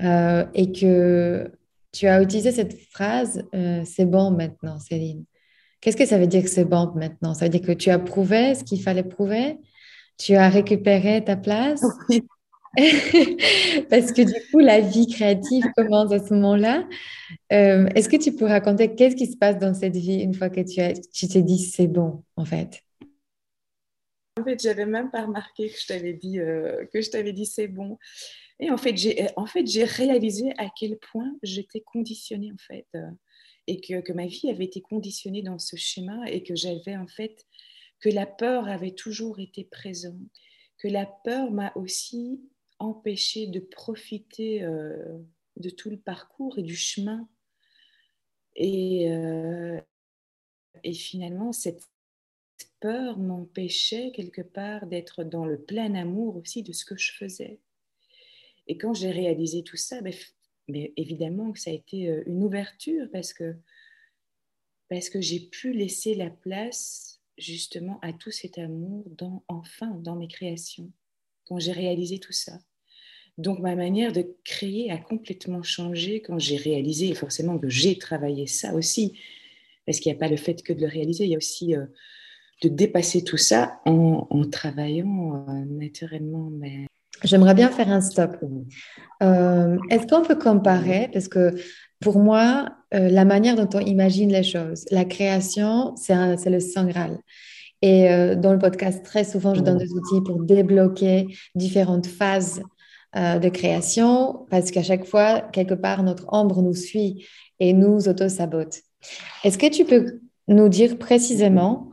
euh, 0.02 0.44
et 0.54 0.72
que 0.72 1.50
tu 1.92 2.06
as 2.06 2.20
utilisé 2.22 2.52
cette 2.52 2.78
phrase 2.90 3.44
euh, 3.54 3.82
c'est 3.84 4.06
bon 4.06 4.30
maintenant, 4.30 4.78
Céline. 4.78 5.25
Qu'est-ce 5.80 5.97
que 5.97 6.06
ça 6.06 6.18
veut 6.18 6.26
dire 6.26 6.42
que 6.42 6.50
c'est 6.50 6.64
bon 6.64 6.92
maintenant? 6.94 7.35
Ça 7.35 7.44
veut 7.44 7.50
dire 7.50 7.62
que 7.62 7.73
tu 7.73 7.90
as 7.90 7.99
prouvé 7.99 8.54
ce 8.54 8.64
qu'il 8.64 8.82
fallait 8.82 9.04
prouver? 9.04 9.58
Tu 10.16 10.35
as 10.35 10.49
récupéré 10.49 11.23
ta 11.25 11.37
place? 11.37 11.82
Parce 13.90 14.12
que 14.12 14.23
du 14.23 14.50
coup, 14.50 14.58
la 14.61 14.80
vie 14.80 15.06
créative 15.06 15.64
commence 15.76 16.12
à 16.12 16.25
ce 16.25 16.35
moment-là. 16.35 16.87
Euh, 17.52 17.87
est-ce 17.94 18.08
que 18.08 18.16
tu 18.16 18.32
peux 18.35 18.44
raconter 18.44 18.94
qu'est-ce 18.94 19.16
qui 19.16 19.26
se 19.26 19.37
passe 19.37 19.58
dans 19.58 19.75
cette 19.75 19.97
vie 19.97 20.20
une 20.20 20.35
fois 20.35 20.50
que 20.50 20.61
tu, 20.61 20.80
as, 20.80 20.92
tu 21.12 21.26
t'es 21.28 21.42
dit 21.42 21.58
c'est 21.58 21.87
bon, 21.87 22.23
en 22.37 22.44
fait? 22.44 22.82
En 24.38 24.44
fait, 24.44 24.62
j'avais 24.62 24.87
même 24.87 25.11
pas 25.11 25.23
remarqué 25.23 25.68
que 25.68 25.76
je 25.76 25.87
t'avais 25.87 26.12
dit, 26.12 26.38
euh, 26.38 26.85
que 26.92 27.00
je 27.00 27.11
t'avais 27.11 27.32
dit 27.32 27.47
c'est 27.47 27.66
bon. 27.66 27.99
Et 28.61 28.70
en 28.70 28.76
fait, 28.76 28.97
j'ai, 28.97 29.26
en 29.37 29.47
fait, 29.47 29.66
j'ai 29.66 29.85
réalisé 29.85 30.52
à 30.58 30.66
quel 30.78 30.99
point 30.99 31.32
j'étais 31.42 31.80
conditionnée, 31.80 32.52
en 32.52 32.58
fait, 32.58 32.87
euh, 32.94 33.11
et 33.68 33.80
que, 33.82 34.12
ma 34.12 34.26
vie 34.26 34.48
avait 34.48 34.64
été 34.64 34.80
conditionnée 34.80 35.42
dans 35.42 35.58
ce 35.58 35.76
schéma, 35.76 36.28
et 36.30 36.42
que 36.42 36.56
j'avais, 36.56 36.96
en 36.96 37.06
fait, 37.06 37.46
que 38.00 38.08
la 38.08 38.25
peur 38.25 38.66
avait 38.66 38.94
toujours 38.94 39.40
été 39.40 39.64
présente, 39.64 40.16
que 40.78 40.88
la 40.88 41.04
peur 41.04 41.50
m'a 41.50 41.72
aussi 41.76 42.40
empêché 42.78 43.46
de 43.46 43.60
profiter 43.60 44.62
euh, 44.62 45.18
de 45.56 45.68
tout 45.68 45.90
le 45.90 45.98
parcours 45.98 46.58
et 46.58 46.62
du 46.62 46.76
chemin. 46.76 47.28
Et, 48.56 49.12
euh, 49.12 49.78
et 50.82 50.94
finalement, 50.94 51.52
cette 51.52 51.84
peur 52.80 53.18
m'empêchait 53.18 54.12
quelque 54.12 54.42
part 54.42 54.87
d'être 54.87 55.25
dans 55.25 55.44
le 55.44 55.60
plein 55.60 55.94
amour 55.94 56.37
aussi 56.37 56.62
de 56.62 56.72
ce 56.72 56.87
que 56.87 56.96
je 56.96 57.12
faisais. 57.12 57.60
Et 58.66 58.78
quand 58.78 58.94
j'ai 58.94 59.10
réalisé 59.10 59.62
tout 59.62 59.76
ça, 59.76 60.00
ben, 60.00 60.14
mais 60.68 60.92
évidemment 60.96 61.52
que 61.52 61.58
ça 61.58 61.70
a 61.70 61.75
été 61.75 62.08
euh, 62.08 62.22
une 62.26 62.42
ouverture 62.42 63.08
parce 63.12 63.32
que, 63.32 63.56
parce 64.88 65.10
que 65.10 65.20
j'ai 65.20 65.40
pu 65.40 65.72
laisser 65.72 66.14
la 66.14 66.30
place 66.30 67.20
justement 67.37 67.98
à 68.02 68.12
tout 68.12 68.30
cet 68.30 68.58
amour 68.58 69.04
dans, 69.10 69.44
enfin 69.48 69.90
dans 70.02 70.16
mes 70.16 70.28
créations, 70.28 70.90
quand 71.44 71.58
j'ai 71.58 71.72
réalisé 71.72 72.18
tout 72.18 72.32
ça. 72.32 72.58
Donc 73.38 73.60
ma 73.60 73.76
manière 73.76 74.12
de 74.12 74.37
créer 74.44 74.90
a 74.90 74.98
complètement 74.98 75.62
changé 75.62 76.20
quand 76.20 76.38
j'ai 76.38 76.56
réalisé, 76.56 77.14
forcément 77.14 77.58
que 77.58 77.68
j'ai 77.68 77.96
travaillé 77.96 78.48
ça 78.48 78.75
aussi, 78.75 79.18
parce 79.87 80.00
qu'il 80.00 80.12
n'y 80.12 80.16
a 80.16 80.18
pas 80.18 80.28
le 80.28 80.37
fait 80.37 80.62
que 80.62 80.72
de 80.72 80.80
le 80.80 80.88
réaliser, 80.88 81.25
il 81.25 81.30
y 81.30 81.34
a 81.34 81.38
aussi 81.38 81.76
euh, 81.76 81.87
de 82.62 82.68
dépasser 82.68 83.22
tout 83.22 83.37
ça 83.37 83.80
en, 83.87 84.26
travaillant 84.50 85.46
euh, 85.48 85.64
naturellement. 85.66 86.50
Mais... 86.50 86.87
J'aimerais 87.25 87.54
bien 87.54 87.70
faire 87.70 87.88
un 87.88 88.00
stop. 88.00 88.37
Euh, 89.22 89.76
est-ce 89.90 90.06
qu'on 90.06 90.22
peut 90.22 90.37
comparer, 90.37 91.08
parce 91.12 91.28
que 91.28 91.54
pour 92.00 92.18
moi, 92.18 92.68
la 92.92 93.25
manière 93.25 93.56
dont 93.56 93.68
on 93.76 93.80
imagine 93.80 94.30
les 94.30 94.44
choses, 94.44 94.84
la 94.90 95.04
création, 95.04 95.94
c'est 95.96 96.50
le 96.50 96.60
Saint 96.60 96.87
Graal. 96.87 97.18
Et 97.82 98.08
dans 98.37 98.52
le 98.52 98.58
podcast, 98.58 99.04
très 99.04 99.25
souvent, 99.25 99.52
je 99.52 99.62
donne 99.62 99.78
des 99.78 99.92
outils 99.92 100.20
pour 100.25 100.40
débloquer 100.40 101.26
différentes 101.56 102.06
phases 102.06 102.62
euh, 103.16 103.38
de 103.38 103.48
création 103.48 104.46
parce 104.50 104.70
qu'à 104.70 104.82
chaque 104.82 105.06
fois, 105.06 105.40
quelque 105.40 105.72
part, 105.72 106.02
notre 106.02 106.26
ombre 106.30 106.60
nous 106.60 106.75
suit 106.75 107.26
et 107.58 107.72
nous 107.72 108.06
auto-sabote. 108.06 108.82
Est-ce 109.44 109.56
que 109.56 109.70
tu 109.70 109.87
peux 109.87 110.20
nous 110.46 110.68
dire 110.68 110.98
précisément 110.98 111.88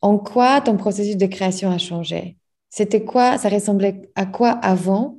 en 0.00 0.16
quoi 0.16 0.62
ton 0.62 0.78
processus 0.78 1.18
de 1.18 1.26
création 1.26 1.70
a 1.70 1.76
changé? 1.76 2.38
C'était 2.76 3.06
quoi? 3.06 3.38
Ça 3.38 3.48
ressemblait 3.48 4.02
à 4.16 4.26
quoi 4.26 4.50
avant? 4.50 5.18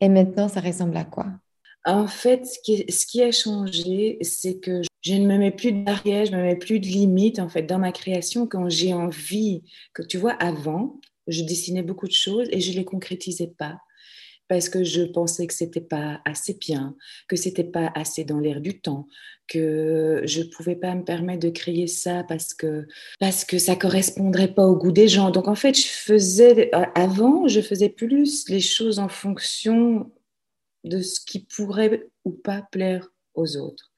Et 0.00 0.08
maintenant, 0.08 0.48
ça 0.48 0.60
ressemble 0.60 0.96
à 0.96 1.04
quoi? 1.04 1.26
En 1.84 2.08
fait, 2.08 2.44
ce 2.44 2.58
qui, 3.06 3.22
a 3.22 3.30
changé, 3.30 4.18
c'est 4.22 4.58
que 4.58 4.82
je 5.02 5.14
ne 5.14 5.24
me 5.24 5.38
mets 5.38 5.52
plus 5.52 5.70
de 5.70 5.84
barrières, 5.84 6.26
je 6.26 6.32
ne 6.32 6.38
me 6.38 6.42
mets 6.42 6.56
plus 6.56 6.80
de 6.80 6.86
limites 6.86 7.38
en 7.38 7.48
fait 7.48 7.62
dans 7.62 7.78
ma 7.78 7.92
création. 7.92 8.48
Quand 8.48 8.68
j'ai 8.68 8.92
envie. 8.92 9.62
Que 9.94 10.02
tu 10.02 10.18
vois, 10.18 10.32
avant, 10.32 10.98
je 11.28 11.44
dessinais 11.44 11.84
beaucoup 11.84 12.08
de 12.08 12.12
choses 12.12 12.48
et 12.50 12.60
je 12.60 12.72
les 12.72 12.84
concrétisais 12.84 13.54
pas 13.56 13.78
parce 14.48 14.68
que 14.68 14.84
je 14.84 15.02
pensais 15.02 15.46
que 15.46 15.54
c'était 15.54 15.80
pas 15.80 16.20
assez 16.24 16.54
bien, 16.54 16.96
que 17.28 17.36
c'était 17.36 17.64
pas 17.64 17.90
assez 17.94 18.24
dans 18.24 18.38
l'air 18.38 18.60
du 18.60 18.80
temps, 18.80 19.08
que 19.48 20.22
je 20.24 20.42
pouvais 20.42 20.76
pas 20.76 20.94
me 20.94 21.04
permettre 21.04 21.40
de 21.40 21.50
créer 21.50 21.86
ça 21.86 22.24
parce 22.24 22.54
que 22.54 22.86
parce 23.20 23.44
que 23.44 23.58
ça 23.58 23.76
correspondrait 23.76 24.54
pas 24.54 24.66
au 24.66 24.76
goût 24.76 24.92
des 24.92 25.08
gens. 25.08 25.30
Donc 25.30 25.48
en 25.48 25.54
fait, 25.54 25.74
je 25.74 25.86
faisais 25.86 26.70
avant, 26.94 27.48
je 27.48 27.60
faisais 27.60 27.88
plus 27.88 28.48
les 28.48 28.60
choses 28.60 28.98
en 28.98 29.08
fonction 29.08 30.10
de 30.84 31.00
ce 31.00 31.20
qui 31.20 31.40
pourrait 31.40 32.08
ou 32.24 32.32
pas 32.32 32.62
plaire 32.70 33.08
aux 33.34 33.56
autres. 33.56 33.92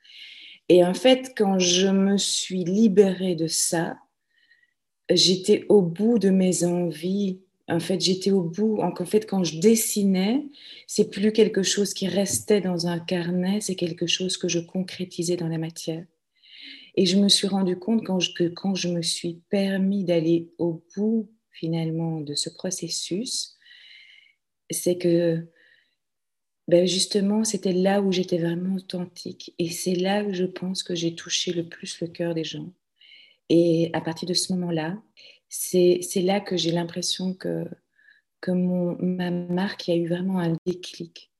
Et 0.69 0.85
en 0.85 0.95
fait, 0.95 1.33
quand 1.37 1.59
je 1.59 1.89
me 1.89 2.19
suis 2.19 2.65
libérée 2.65 3.35
de 3.35 3.47
ça, 3.47 3.97
j'étais 5.11 5.65
au 5.69 5.83
bout 5.83 6.19
de 6.19 6.31
mes 6.31 6.65
envies. 6.65 7.41
En 7.69 7.81
fait, 7.81 8.01
j'étais 8.01 8.31
au 8.31 8.43
bout. 8.43 8.79
En 8.81 8.95
fait, 9.05 9.27
quand 9.29 9.45
je 9.45 9.59
dessinais, 9.59 10.47
c'est 10.87 11.11
plus 11.11 11.33
quelque 11.33 11.63
chose 11.63 11.93
qui 11.93 12.09
restait 12.09 12.63
dans 12.63 12.87
un 12.87 12.99
carnet, 12.99 13.61
c'est 13.61 13.75
quelque 13.75 14.07
chose 14.07 14.39
que 14.39 14.49
je 14.49 14.59
concrétisais 14.59 15.37
dans 15.37 15.49
la 15.49 15.59
matière. 15.59 16.05
Et 16.95 17.05
je 17.05 17.19
me 17.19 17.29
suis 17.29 17.47
rendu 17.47 17.79
compte 17.79 18.05
quand 18.05 18.21
je, 18.21 18.33
que 18.33 18.49
quand 18.49 18.75
je 18.75 18.89
me 18.89 19.03
suis 19.03 19.41
permis 19.51 20.05
d'aller 20.05 20.51
au 20.59 20.83
bout 20.97 21.31
finalement 21.53 22.21
de 22.21 22.35
ce 22.35 22.49
processus, 22.49 23.57
c'est 24.71 24.97
que 24.97 25.47
ben 26.69 26.87
justement, 26.87 27.45
c'était 27.45 27.73
là 27.73 28.03
où 28.03 28.13
j'étais 28.13 28.39
vraiment 28.39 28.77
authentique. 28.77 29.55
Et 29.59 29.71
c'est 29.71 29.95
là 29.95 30.23
où 30.23 30.35
je 30.35 30.45
pense 30.45 30.83
que 30.83 30.95
j'ai 30.95 31.15
touché 31.15 31.53
le 31.53 31.67
plus 31.67 32.01
le 32.01 32.09
cœur 32.09 32.35
des 32.35 32.45
gens. 32.45 32.71
Et 33.49 33.91
à 33.95 34.03
partir 34.03 34.29
de 34.29 34.35
ce 34.35 34.53
moment-là, 34.53 35.01
c'est 35.49 36.23
là 36.23 36.41
que 36.41 36.57
j'ai 36.57 36.71
l'impression 36.71 37.35
que, 37.35 37.65
que 38.41 38.51
mon, 38.51 38.97
ma 39.01 39.31
marque 39.31 39.89
a 39.89 39.95
eu 39.95 40.09
vraiment 40.09 40.39
un 40.39 40.57
déclic. 40.67 41.31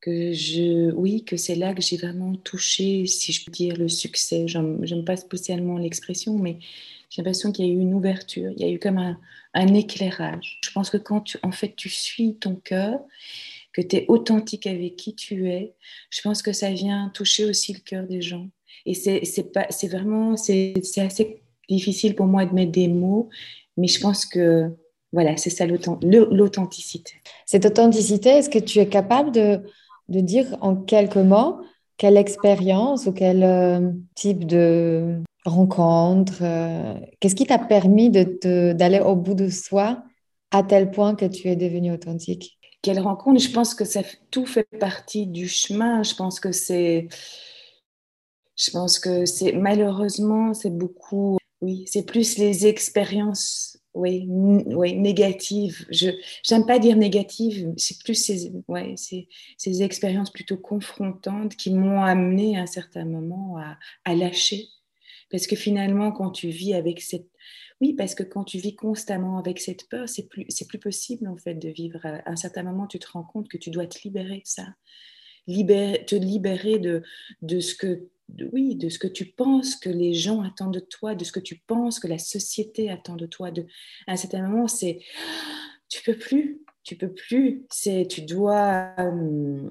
Que 0.00 0.32
je, 0.32 0.92
oui, 0.92 1.24
que 1.24 1.38
c'est 1.38 1.54
là 1.54 1.72
que 1.72 1.80
j'ai 1.80 1.96
vraiment 1.96 2.34
touché, 2.36 3.06
si 3.06 3.32
je 3.32 3.44
peux 3.44 3.50
dire, 3.50 3.76
le 3.76 3.88
succès. 3.88 4.46
J'aime 4.46 5.04
pas 5.06 5.16
spécialement 5.16 5.78
l'expression, 5.78 6.38
mais 6.38 6.58
j'ai 7.08 7.22
l'impression 7.22 7.52
qu'il 7.52 7.66
y 7.66 7.70
a 7.70 7.72
eu 7.72 7.78
une 7.78 7.94
ouverture, 7.94 8.52
il 8.54 8.60
y 8.60 8.64
a 8.64 8.70
eu 8.70 8.78
comme 8.78 8.98
un, 8.98 9.18
un 9.54 9.72
éclairage. 9.72 10.58
Je 10.62 10.70
pense 10.72 10.90
que 10.90 10.98
quand 10.98 11.22
tu, 11.22 11.38
en 11.42 11.52
fait, 11.52 11.74
tu 11.74 11.88
suis 11.88 12.36
ton 12.36 12.56
cœur, 12.56 13.00
que 13.72 13.80
tu 13.80 13.96
es 13.96 14.04
authentique 14.08 14.66
avec 14.66 14.96
qui 14.96 15.14
tu 15.14 15.48
es, 15.48 15.74
je 16.10 16.20
pense 16.20 16.42
que 16.42 16.52
ça 16.52 16.70
vient 16.70 17.10
toucher 17.14 17.44
aussi 17.44 17.72
le 17.72 17.80
cœur 17.80 18.06
des 18.06 18.20
gens. 18.20 18.48
Et 18.86 18.94
c'est 18.94 19.88
vraiment, 19.88 20.36
c'est 20.36 20.74
assez 20.98 21.40
difficile 21.68 22.14
pour 22.14 22.26
moi 22.26 22.44
de 22.46 22.54
mettre 22.54 22.72
des 22.72 22.88
mots, 22.88 23.28
mais 23.76 23.88
je 23.88 24.00
pense 24.00 24.26
que 24.26 24.70
voilà, 25.12 25.36
c'est 25.36 25.50
ça 25.50 25.64
l'authenticité. 25.66 27.12
Cette 27.46 27.66
authenticité, 27.66 28.30
est-ce 28.30 28.50
que 28.50 28.58
tu 28.58 28.80
es 28.80 28.88
capable 28.88 29.30
de, 29.30 29.60
de 30.08 30.20
dire 30.20 30.56
en 30.60 30.74
quelques 30.74 31.16
mots 31.16 31.60
quelle 31.96 32.16
expérience 32.16 33.06
ou 33.06 33.12
quel 33.12 33.44
euh, 33.44 33.92
type 34.16 34.44
de 34.46 35.22
rencontre, 35.44 36.42
euh, 36.42 36.94
qu'est-ce 37.20 37.36
qui 37.36 37.46
t'a 37.46 37.58
permis 37.58 38.10
d'aller 38.10 39.00
au 39.00 39.14
bout 39.14 39.34
de 39.34 39.48
soi 39.48 40.02
à 40.50 40.62
tel 40.62 40.90
point 40.90 41.14
que 41.14 41.26
tu 41.26 41.48
es 41.48 41.56
devenu 41.56 41.92
authentique? 41.92 42.58
Quelle 42.82 42.98
rencontre? 42.98 43.40
Je 43.40 43.50
pense 43.50 43.74
que 43.74 43.84
ça, 43.84 44.00
tout 44.30 44.46
fait 44.46 44.66
partie 44.80 45.26
du 45.26 45.48
chemin. 45.48 46.02
Je 46.02 46.14
pense 46.14 46.40
que 46.40 46.52
c'est 46.52 47.08
je 48.56 48.70
pense 48.70 48.98
que 48.98 49.26
c'est 49.26 49.52
malheureusement, 49.52 50.54
c'est 50.54 50.70
beaucoup, 50.70 51.38
oui, 51.64 51.84
c'est 51.86 52.04
plus 52.04 52.36
les 52.36 52.66
expériences, 52.66 53.78
oui, 53.94 54.26
oui 54.28 54.96
négatives. 54.96 55.86
Je 55.90 56.10
j'aime 56.42 56.66
pas 56.66 56.78
dire 56.78 56.94
négatives, 56.96 57.72
c'est 57.78 57.98
plus 58.02 58.14
ces, 58.14 58.52
ouais, 58.68 58.94
ces 58.98 59.82
expériences 59.82 60.30
plutôt 60.30 60.58
confrontantes 60.58 61.56
qui 61.56 61.72
m'ont 61.72 62.02
amené 62.02 62.58
à 62.58 62.62
un 62.62 62.66
certain 62.66 63.06
moment 63.06 63.56
à, 63.56 63.78
à 64.04 64.14
lâcher. 64.14 64.66
Parce 65.30 65.46
que 65.46 65.56
finalement, 65.56 66.12
quand 66.12 66.30
tu 66.32 66.48
vis 66.48 66.74
avec 66.74 67.00
cette 67.00 67.28
oui, 67.80 67.94
parce 67.94 68.14
que 68.14 68.22
quand 68.22 68.44
tu 68.44 68.58
vis 68.58 68.76
constamment 68.76 69.38
avec 69.38 69.58
cette 69.58 69.88
peur, 69.88 70.08
c'est 70.08 70.28
plus, 70.28 70.44
c'est 70.48 70.68
plus 70.68 70.78
possible 70.78 71.26
en 71.26 71.36
fait 71.36 71.54
de 71.54 71.70
vivre. 71.70 72.00
À 72.04 72.30
un 72.30 72.36
certain 72.36 72.62
moment, 72.62 72.86
tu 72.86 72.98
te 72.98 73.08
rends 73.10 73.24
compte 73.24 73.48
que 73.48 73.58
tu 73.58 73.70
dois 73.70 73.86
te 73.86 73.98
libérer 74.04 74.38
de 74.38 74.46
ça, 74.46 74.66
libérer, 75.46 76.04
te 76.04 76.14
libérer 76.14 76.78
de, 76.78 77.02
de 77.42 77.60
ce 77.60 77.74
que 77.74 78.08
oui, 78.52 78.76
de 78.76 78.88
ce 78.88 78.98
que 78.98 79.06
tu 79.06 79.26
penses 79.26 79.76
que 79.76 79.90
les 79.90 80.14
gens 80.14 80.42
attendent 80.42 80.74
de 80.74 80.80
toi, 80.80 81.14
de 81.14 81.24
ce 81.24 81.32
que 81.32 81.40
tu 81.40 81.56
penses 81.66 82.00
que 82.00 82.08
la 82.08 82.18
société 82.18 82.90
attend 82.90 83.16
de 83.16 83.26
toi. 83.26 83.50
De, 83.50 83.66
à 84.06 84.12
un 84.12 84.16
certain 84.16 84.46
moment, 84.46 84.68
c'est 84.68 85.00
tu 85.88 86.02
peux 86.02 86.16
plus, 86.16 86.60
tu 86.82 86.96
peux 86.96 87.12
plus. 87.12 87.66
C'est 87.70 88.06
tu 88.08 88.22
dois 88.22 88.92
euh, 88.98 89.68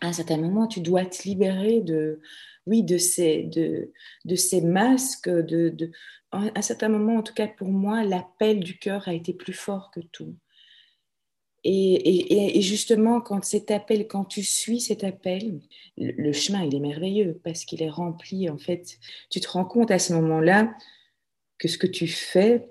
à 0.00 0.08
un 0.08 0.12
certain 0.12 0.38
moment, 0.38 0.66
tu 0.66 0.80
dois 0.80 1.04
te 1.04 1.22
libérer 1.24 1.80
de 1.80 2.20
oui 2.66 2.82
de 2.82 2.98
ces 2.98 3.44
de, 3.44 3.92
de 4.24 4.36
ces 4.36 4.60
masques. 4.60 5.28
De, 5.28 5.68
de, 5.70 5.90
à 6.30 6.50
un 6.54 6.62
certain 6.62 6.88
moment, 6.88 7.16
en 7.16 7.22
tout 7.22 7.34
cas 7.34 7.48
pour 7.48 7.68
moi, 7.68 8.04
l'appel 8.04 8.60
du 8.60 8.78
cœur 8.78 9.06
a 9.08 9.14
été 9.14 9.34
plus 9.34 9.52
fort 9.52 9.90
que 9.90 10.00
tout. 10.00 10.34
Et, 11.64 12.60
justement, 12.60 13.20
quand 13.20 13.44
cet 13.44 13.70
appel, 13.70 14.08
quand 14.08 14.24
tu 14.24 14.42
suis 14.42 14.80
cet 14.80 15.04
appel, 15.04 15.60
le, 15.96 16.32
chemin, 16.32 16.64
il 16.64 16.74
est 16.74 16.80
merveilleux 16.80 17.40
parce 17.44 17.64
qu'il 17.64 17.82
est 17.82 17.90
rempli, 17.90 18.50
en 18.50 18.58
fait, 18.58 18.98
tu 19.30 19.40
te 19.40 19.48
rends 19.48 19.64
compte 19.64 19.90
à 19.90 19.98
ce 19.98 20.12
moment-là 20.14 20.74
que 21.58 21.68
ce 21.68 21.78
que 21.78 21.86
tu 21.86 22.08
fais 22.08 22.68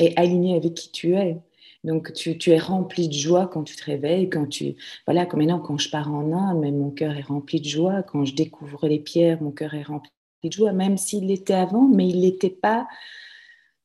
est 0.00 0.18
aligné 0.18 0.56
avec 0.56 0.74
qui 0.74 0.90
tu 0.90 1.14
es. 1.14 1.38
Donc, 1.84 2.12
tu, 2.12 2.50
es 2.50 2.58
rempli 2.58 3.08
de 3.08 3.14
joie 3.14 3.46
quand 3.46 3.62
tu 3.62 3.76
te 3.76 3.84
réveilles, 3.84 4.28
quand 4.28 4.46
tu... 4.46 4.74
Voilà, 5.06 5.24
comme 5.24 5.40
maintenant, 5.40 5.60
quand 5.60 5.78
je 5.78 5.90
pars 5.90 6.12
en 6.12 6.32
Inde, 6.32 6.58
mais 6.60 6.72
mon 6.72 6.90
cœur 6.90 7.16
est 7.16 7.22
rempli 7.22 7.60
de 7.60 7.68
joie. 7.68 8.02
Quand 8.02 8.24
je 8.24 8.34
découvre 8.34 8.86
les 8.88 8.98
pierres, 8.98 9.40
mon 9.40 9.52
cœur 9.52 9.74
est 9.74 9.84
rempli 9.84 10.10
de 10.44 10.52
joie, 10.52 10.72
même 10.72 10.98
s'il 10.98 11.28
l'était 11.28 11.54
avant, 11.54 11.86
mais 11.86 12.08
il 12.08 12.16
ne 12.16 12.22
l'était 12.22 12.50
pas 12.50 12.88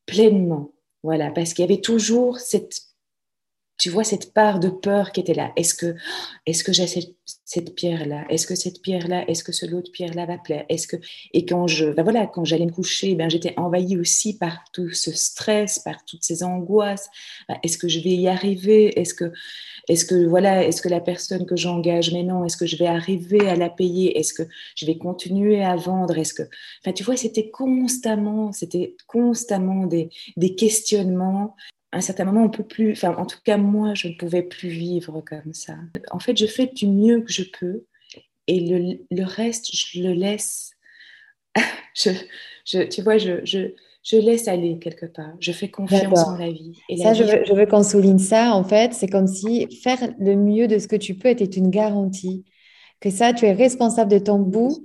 pleinement. 0.06 0.72
Voilà, 1.02 1.30
parce 1.30 1.54
qu'il 1.54 1.64
y 1.64 1.68
avait 1.68 1.80
toujours 1.80 2.38
cette 2.38 2.95
tu 3.78 3.90
vois 3.90 4.04
cette 4.04 4.32
part 4.32 4.58
de 4.58 4.68
peur 4.68 5.12
qui 5.12 5.20
était 5.20 5.34
là. 5.34 5.52
Est-ce 5.56 5.74
que, 5.74 5.94
est-ce 6.46 6.64
que 6.64 6.72
j'ai 6.72 6.86
cette, 7.44 7.74
pierre-là? 7.74 8.24
Est-ce 8.30 8.46
que 8.46 8.54
cette 8.54 8.80
pierre-là, 8.80 9.28
est-ce 9.28 9.44
que 9.44 9.52
ce 9.52 9.66
l'autre 9.66 9.90
pierre-là 9.92 10.24
va 10.26 10.38
plaire? 10.38 10.64
Est-ce 10.68 10.86
que 10.86 10.96
et 11.34 11.44
quand 11.44 11.66
je, 11.66 11.86
ben 11.86 12.02
voilà, 12.02 12.26
quand 12.26 12.44
j'allais 12.44 12.66
me 12.66 12.72
coucher, 12.72 13.14
ben 13.14 13.28
j'étais 13.28 13.54
envahie 13.58 13.98
aussi 13.98 14.38
par 14.38 14.64
tout 14.72 14.90
ce 14.90 15.12
stress, 15.12 15.78
par 15.78 16.04
toutes 16.06 16.22
ces 16.22 16.42
angoisses. 16.42 17.08
Ben, 17.48 17.56
est-ce 17.62 17.76
que 17.76 17.88
je 17.88 18.00
vais 18.00 18.14
y 18.14 18.28
arriver? 18.28 18.98
Est-ce 18.98 19.14
que, 19.14 19.30
est-ce 19.88 20.04
que 20.06 20.26
voilà, 20.26 20.64
est-ce 20.64 20.80
que 20.80 20.88
la 20.88 21.00
personne 21.00 21.44
que 21.44 21.56
j'engage 21.56 22.12
maintenant, 22.12 22.44
est-ce 22.44 22.56
que 22.56 22.66
je 22.66 22.76
vais 22.76 22.86
arriver 22.86 23.46
à 23.48 23.56
la 23.56 23.68
payer? 23.68 24.18
Est-ce 24.18 24.32
que 24.32 24.44
je 24.74 24.86
vais 24.86 24.96
continuer 24.96 25.62
à 25.62 25.76
vendre? 25.76 26.16
Est-ce 26.16 26.34
que, 26.34 26.44
enfin, 26.82 26.92
tu 26.92 27.04
vois, 27.04 27.16
c'était 27.16 27.50
constamment, 27.50 28.52
c'était 28.52 28.96
constamment 29.06 29.86
des, 29.86 30.08
des 30.36 30.54
questionnements 30.54 31.54
à 31.96 31.98
un 31.98 32.02
certain 32.02 32.26
moment, 32.26 32.44
on 32.44 32.50
peut 32.50 32.62
plus, 32.62 32.92
enfin, 32.92 33.16
en 33.16 33.24
tout 33.24 33.38
cas, 33.42 33.56
moi, 33.56 33.94
je 33.94 34.08
ne 34.08 34.12
pouvais 34.18 34.42
plus 34.42 34.68
vivre 34.68 35.22
comme 35.22 35.54
ça. 35.54 35.76
En 36.10 36.18
fait, 36.18 36.36
je 36.36 36.44
fais 36.44 36.66
du 36.66 36.86
mieux 36.86 37.22
que 37.22 37.32
je 37.32 37.42
peux 37.58 37.86
et 38.46 38.60
le, 38.60 38.98
le 39.10 39.24
reste, 39.24 39.74
je 39.74 40.02
le 40.02 40.12
laisse. 40.12 40.72
je, 41.94 42.10
je, 42.66 42.82
tu 42.82 43.00
vois, 43.00 43.16
je, 43.16 43.42
je, 43.46 43.72
je, 44.02 44.18
laisse 44.18 44.46
aller 44.46 44.78
quelque 44.78 45.06
part. 45.06 45.32
Je 45.40 45.52
fais 45.52 45.70
confiance 45.70 46.18
en 46.26 46.36
la 46.36 46.50
vie. 46.50 46.78
Et 46.90 46.98
ça, 46.98 47.14
je 47.14 47.24
veux, 47.24 47.44
je 47.46 47.54
veux 47.54 47.64
qu'on 47.64 47.82
souligne 47.82 48.18
ça. 48.18 48.54
En 48.54 48.62
fait, 48.62 48.92
c'est 48.92 49.08
comme 49.08 49.26
si 49.26 49.66
faire 49.82 50.12
le 50.18 50.36
mieux 50.36 50.68
de 50.68 50.78
ce 50.78 50.88
que 50.88 50.96
tu 50.96 51.14
peux 51.14 51.30
était 51.30 51.44
une 51.46 51.70
garantie. 51.70 52.44
Que 53.00 53.08
ça, 53.08 53.32
tu 53.32 53.46
es 53.46 53.52
responsable 53.52 54.10
de 54.10 54.18
ton 54.18 54.38
bout 54.38 54.82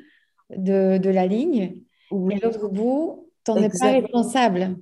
de, 0.49 0.97
de 0.97 1.09
la 1.09 1.27
ligne. 1.27 1.75
Et 2.09 2.39
l'autre 2.41 2.69
bout, 2.69 3.29
tu 3.45 3.51
n'en 3.51 3.57
es 3.57 3.69
pas 3.69 3.91
responsable, 3.91 4.77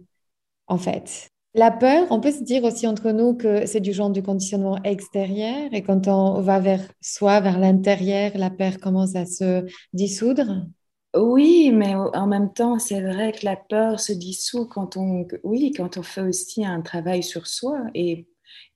en 0.68 0.78
fait. 0.78 1.32
La 1.56 1.72
peur, 1.72 2.08
on 2.12 2.20
peut 2.20 2.32
se 2.32 2.44
dire 2.44 2.64
aussi 2.64 2.86
entre 2.86 3.12
nous 3.12 3.34
que 3.36 3.66
c'est 3.66 3.80
du 3.80 3.92
genre 3.92 4.12
du 4.12 4.22
conditionnement 4.22 4.82
extérieur 4.84 5.74
et 5.74 5.82
quand 5.82 6.08
on 6.08 6.42
va 6.42 6.60
vers 6.60 6.88
soi, 7.02 7.40
vers 7.40 7.58
l'intérieur, 7.60 8.32
la 8.36 8.52
peur 8.52 8.80
commence 8.80 9.16
à 9.16 9.26
se 9.26 9.66
dissoudre. 9.92 10.68
Oui, 11.16 11.72
mais 11.74 11.96
en 11.96 12.28
même 12.28 12.54
temps, 12.54 12.78
c'est 12.78 13.02
vrai 13.02 13.32
que 13.32 13.44
la 13.44 13.56
peur 13.56 14.00
se 14.00 14.14
dissout 14.14 14.68
quand 14.68 14.96
on, 14.96 15.28
oui, 15.44 15.74
quand 15.76 15.98
on 15.98 16.04
fait 16.04 16.22
aussi 16.22 16.64
un 16.64 16.82
travail 16.82 17.24
sur 17.24 17.48
soi 17.48 17.80
et, 17.96 18.28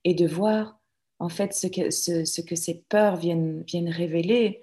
et 0.02 0.14
de 0.14 0.26
voir 0.26 0.80
en 1.20 1.28
fait 1.28 1.54
ce 1.54 1.68
que, 1.68 1.90
ce, 1.90 2.40
que 2.40 2.56
ces 2.56 2.84
peurs 2.88 3.14
viennent, 3.16 3.62
viennent 3.68 3.88
révéler 3.88 4.62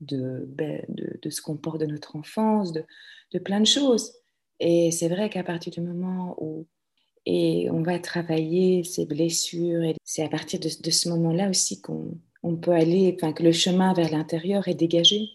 de, 0.00 0.44
ben, 0.46 0.84
de, 0.90 1.18
de, 1.22 1.30
ce 1.30 1.40
qu'on 1.40 1.56
porte 1.56 1.80
de 1.80 1.86
notre 1.86 2.16
enfance, 2.16 2.72
de, 2.72 2.84
de 3.32 3.38
plein 3.38 3.60
de 3.60 3.66
choses. 3.66 4.12
Et 4.60 4.90
c'est 4.90 5.08
vrai 5.08 5.30
qu'à 5.30 5.42
partir 5.42 5.72
du 5.72 5.80
moment 5.80 6.36
où 6.38 6.66
et 7.26 7.68
on 7.70 7.82
va 7.82 7.98
travailler 7.98 8.84
ces 8.84 9.04
blessures. 9.04 9.82
C'est 10.04 10.22
à 10.22 10.28
partir 10.28 10.60
de, 10.60 10.68
ce 10.68 11.08
moment-là 11.08 11.50
aussi 11.50 11.80
qu'on 11.80 12.16
on 12.42 12.56
peut 12.56 12.70
aller, 12.70 13.14
enfin, 13.16 13.32
que 13.32 13.42
le 13.42 13.50
chemin 13.50 13.92
vers 13.92 14.10
l'intérieur 14.10 14.68
est 14.68 14.74
dégagé. 14.74 15.28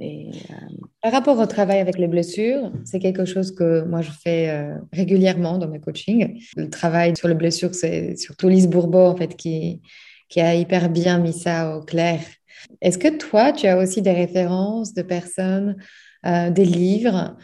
Euh, 0.00 0.04
Par 1.02 1.12
rapport 1.12 1.38
au 1.38 1.46
travail 1.46 1.78
avec 1.78 1.98
les 1.98 2.08
blessures, 2.08 2.72
c'est 2.84 2.98
quelque 2.98 3.26
chose 3.26 3.54
que 3.54 3.84
moi 3.84 4.00
je 4.00 4.10
fais 4.10 4.48
euh, 4.48 4.74
régulièrement 4.92 5.58
dans 5.58 5.68
mes 5.68 5.80
coachings. 5.80 6.42
Le 6.56 6.70
travail 6.70 7.14
sur 7.14 7.28
les 7.28 7.34
blessures, 7.34 7.74
c'est 7.74 8.16
surtout 8.16 8.48
Lise 8.48 8.66
Bourbeau 8.66 9.04
en 9.04 9.16
fait 9.16 9.36
qui, 9.36 9.82
a 10.36 10.54
hyper 10.54 10.88
bien 10.88 11.18
mis 11.18 11.32
ça 11.32 11.76
au 11.76 11.82
clair. 11.82 12.20
Est-ce 12.80 12.98
que 12.98 13.16
toi, 13.18 13.52
tu 13.52 13.68
as 13.68 13.78
aussi 13.78 14.02
des 14.02 14.10
références 14.10 14.92
de 14.92 15.02
personnes, 15.02 15.76
euh, 16.26 16.50
des 16.50 16.64
livres 16.64 17.36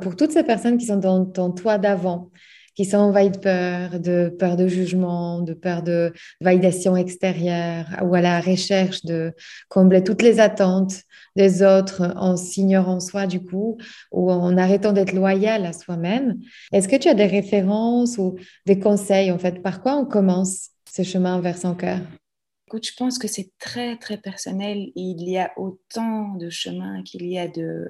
pour 0.00 0.16
toutes 0.16 0.30
ces 0.30 0.44
personnes 0.44 0.78
qui 0.78 0.86
sont 0.86 0.96
dans 0.96 1.26
ton 1.26 1.50
toi 1.50 1.76
d'avant? 1.76 2.30
Qui 2.74 2.84
sont 2.84 2.98
envahis 2.98 3.30
de 3.30 3.38
peur, 3.38 4.00
de 4.00 4.34
peur 4.38 4.56
de 4.56 4.66
jugement, 4.66 5.40
de 5.40 5.54
peur 5.54 5.82
de 5.82 6.12
validation 6.40 6.96
extérieure, 6.96 7.86
ou 8.02 8.14
à 8.14 8.20
la 8.20 8.40
recherche 8.40 9.04
de 9.04 9.32
combler 9.68 10.02
toutes 10.02 10.22
les 10.22 10.40
attentes 10.40 11.02
des 11.36 11.62
autres 11.62 12.12
en 12.16 12.36
s'ignorant 12.36 13.00
soi 13.00 13.26
du 13.26 13.40
coup, 13.40 13.78
ou 14.12 14.30
en 14.30 14.56
arrêtant 14.56 14.92
d'être 14.92 15.12
loyal 15.12 15.66
à 15.66 15.72
soi-même. 15.72 16.38
Est-ce 16.72 16.88
que 16.88 16.96
tu 16.96 17.08
as 17.08 17.14
des 17.14 17.26
références 17.26 18.18
ou 18.18 18.36
des 18.66 18.78
conseils 18.78 19.30
en 19.30 19.38
fait? 19.38 19.62
Par 19.62 19.82
quoi 19.82 19.96
on 19.96 20.04
commence 20.04 20.70
ce 20.90 21.02
chemin 21.02 21.40
vers 21.40 21.58
son 21.58 21.74
cœur? 21.74 22.00
Écoute, 22.66 22.86
je 22.88 22.94
pense 22.96 23.18
que 23.18 23.28
c'est 23.28 23.50
très 23.58 23.96
très 23.98 24.16
personnel. 24.16 24.90
Il 24.96 25.28
y 25.28 25.38
a 25.38 25.52
autant 25.56 26.34
de 26.34 26.50
chemins 26.50 27.02
qu'il 27.02 27.26
y 27.26 27.38
a 27.38 27.46
de, 27.46 27.86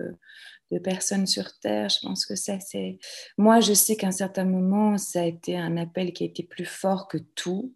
de 0.75 0.81
personnes 0.81 1.27
sur 1.27 1.59
Terre. 1.61 1.89
Je 1.89 2.01
pense 2.01 2.27
que 2.27 2.35
ça, 2.35 2.59
c'est... 2.59 2.99
Moi, 3.39 3.61
je 3.61 3.73
sais 3.73 3.97
qu'à 3.97 4.09
un 4.09 4.13
certain 4.13 4.45
moment, 4.45 4.99
ça 4.99 5.21
a 5.21 5.25
été 5.25 5.57
un 5.57 5.77
appel 5.77 6.13
qui 6.13 6.25
a 6.25 6.27
été 6.27 6.43
plus 6.43 6.65
fort 6.65 7.07
que 7.07 7.19
tout. 7.19 7.73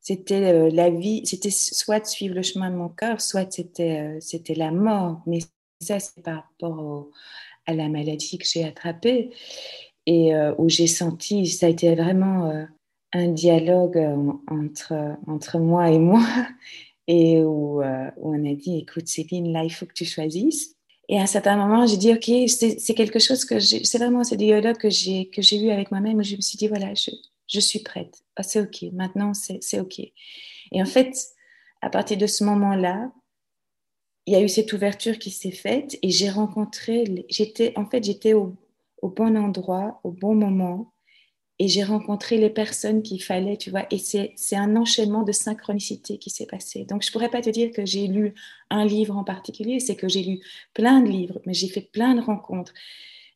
C'était 0.00 0.54
euh, 0.54 0.70
la 0.72 0.88
vie, 0.88 1.26
c'était 1.26 1.50
soit 1.50 2.00
de 2.00 2.06
suivre 2.06 2.34
le 2.34 2.42
chemin 2.42 2.70
de 2.70 2.76
mon 2.76 2.88
cœur, 2.88 3.20
soit 3.20 3.52
c'était, 3.52 4.00
euh, 4.00 4.18
c'était 4.20 4.54
la 4.54 4.70
mort. 4.70 5.20
Mais 5.26 5.40
ça, 5.80 6.00
c'est 6.00 6.22
par 6.22 6.36
rapport 6.36 7.08
à 7.66 7.74
la 7.74 7.88
maladie 7.88 8.38
que 8.38 8.46
j'ai 8.46 8.64
attrapée 8.64 9.30
et 10.06 10.34
euh, 10.34 10.54
où 10.56 10.70
j'ai 10.70 10.86
senti, 10.86 11.46
ça 11.46 11.66
a 11.66 11.68
été 11.68 11.94
vraiment 11.94 12.66
un 13.12 13.28
dialogue 13.28 13.98
entre, 14.46 15.18
entre 15.26 15.58
moi 15.58 15.90
et 15.90 15.98
moi. 15.98 16.24
Et 17.10 17.42
où, 17.42 17.80
où 17.80 18.34
on 18.34 18.44
a 18.44 18.54
dit, 18.54 18.80
écoute 18.80 19.08
Céline, 19.08 19.50
là, 19.50 19.64
il 19.64 19.70
faut 19.70 19.86
que 19.86 19.94
tu 19.94 20.04
choisisses 20.04 20.77
et 21.08 21.18
à 21.18 21.22
un 21.22 21.26
certain 21.26 21.56
moment, 21.56 21.86
j'ai 21.86 21.96
dit, 21.96 22.12
OK, 22.12 22.30
c'est 22.48 22.94
quelque 22.94 23.18
chose 23.18 23.44
que 23.44 23.58
c'est 23.58 23.98
vraiment 23.98 24.24
ce 24.24 24.34
dialogue 24.34 24.76
que 24.76 24.90
j'ai 24.90 25.56
eu 25.56 25.70
avec 25.70 25.90
moi-même 25.90 26.18
où 26.18 26.22
je 26.22 26.36
me 26.36 26.40
suis 26.42 26.58
dit, 26.58 26.68
voilà, 26.68 26.92
je, 26.94 27.10
je 27.46 27.60
suis 27.60 27.78
prête. 27.78 28.22
Ah, 28.36 28.42
c'est 28.42 28.60
OK. 28.60 28.84
Maintenant, 28.92 29.32
c'est 29.32 29.80
OK. 29.80 30.00
Et 30.00 30.82
en 30.82 30.84
fait, 30.84 31.14
à 31.80 31.88
partir 31.88 32.18
de 32.18 32.26
ce 32.26 32.44
moment-là, 32.44 33.10
il 34.26 34.34
y 34.34 34.36
a 34.36 34.42
eu 34.42 34.48
cette 34.50 34.72
ouverture 34.74 35.18
qui 35.18 35.30
s'est 35.30 35.50
faite 35.50 35.98
et 36.02 36.10
j'ai 36.10 36.28
rencontré, 36.28 37.24
j'étais, 37.30 37.72
en 37.76 37.86
fait, 37.86 38.04
j'étais 38.04 38.34
au, 38.34 38.54
au 39.00 39.08
bon 39.08 39.38
endroit, 39.38 40.00
au 40.04 40.10
bon 40.10 40.34
moment 40.34 40.92
et 41.58 41.66
j'ai 41.68 41.82
rencontré 41.82 42.38
les 42.38 42.50
personnes 42.50 43.02
qu'il 43.02 43.22
fallait, 43.22 43.56
tu 43.56 43.70
vois. 43.70 43.86
Et 43.90 43.98
c'est 43.98 44.56
un 44.56 44.76
enchaînement 44.76 45.22
de 45.22 45.32
synchronicité 45.32 46.18
qui 46.18 46.30
s'est 46.30 46.46
passé. 46.46 46.84
Donc, 46.84 47.02
je 47.02 47.10
pourrais 47.10 47.30
pas 47.30 47.40
te 47.40 47.50
dire 47.50 47.72
que 47.72 47.84
j'ai 47.84 48.06
lu 48.06 48.34
un 48.70 48.84
livre 48.84 49.16
en 49.16 49.24
particulier, 49.24 49.80
c'est 49.80 49.96
que 49.96 50.08
j'ai 50.08 50.22
lu 50.22 50.40
plein 50.72 51.00
de 51.00 51.08
livres, 51.08 51.40
mais 51.46 51.54
j'ai 51.54 51.68
fait 51.68 51.80
plein 51.80 52.14
de 52.14 52.20
rencontres. 52.20 52.72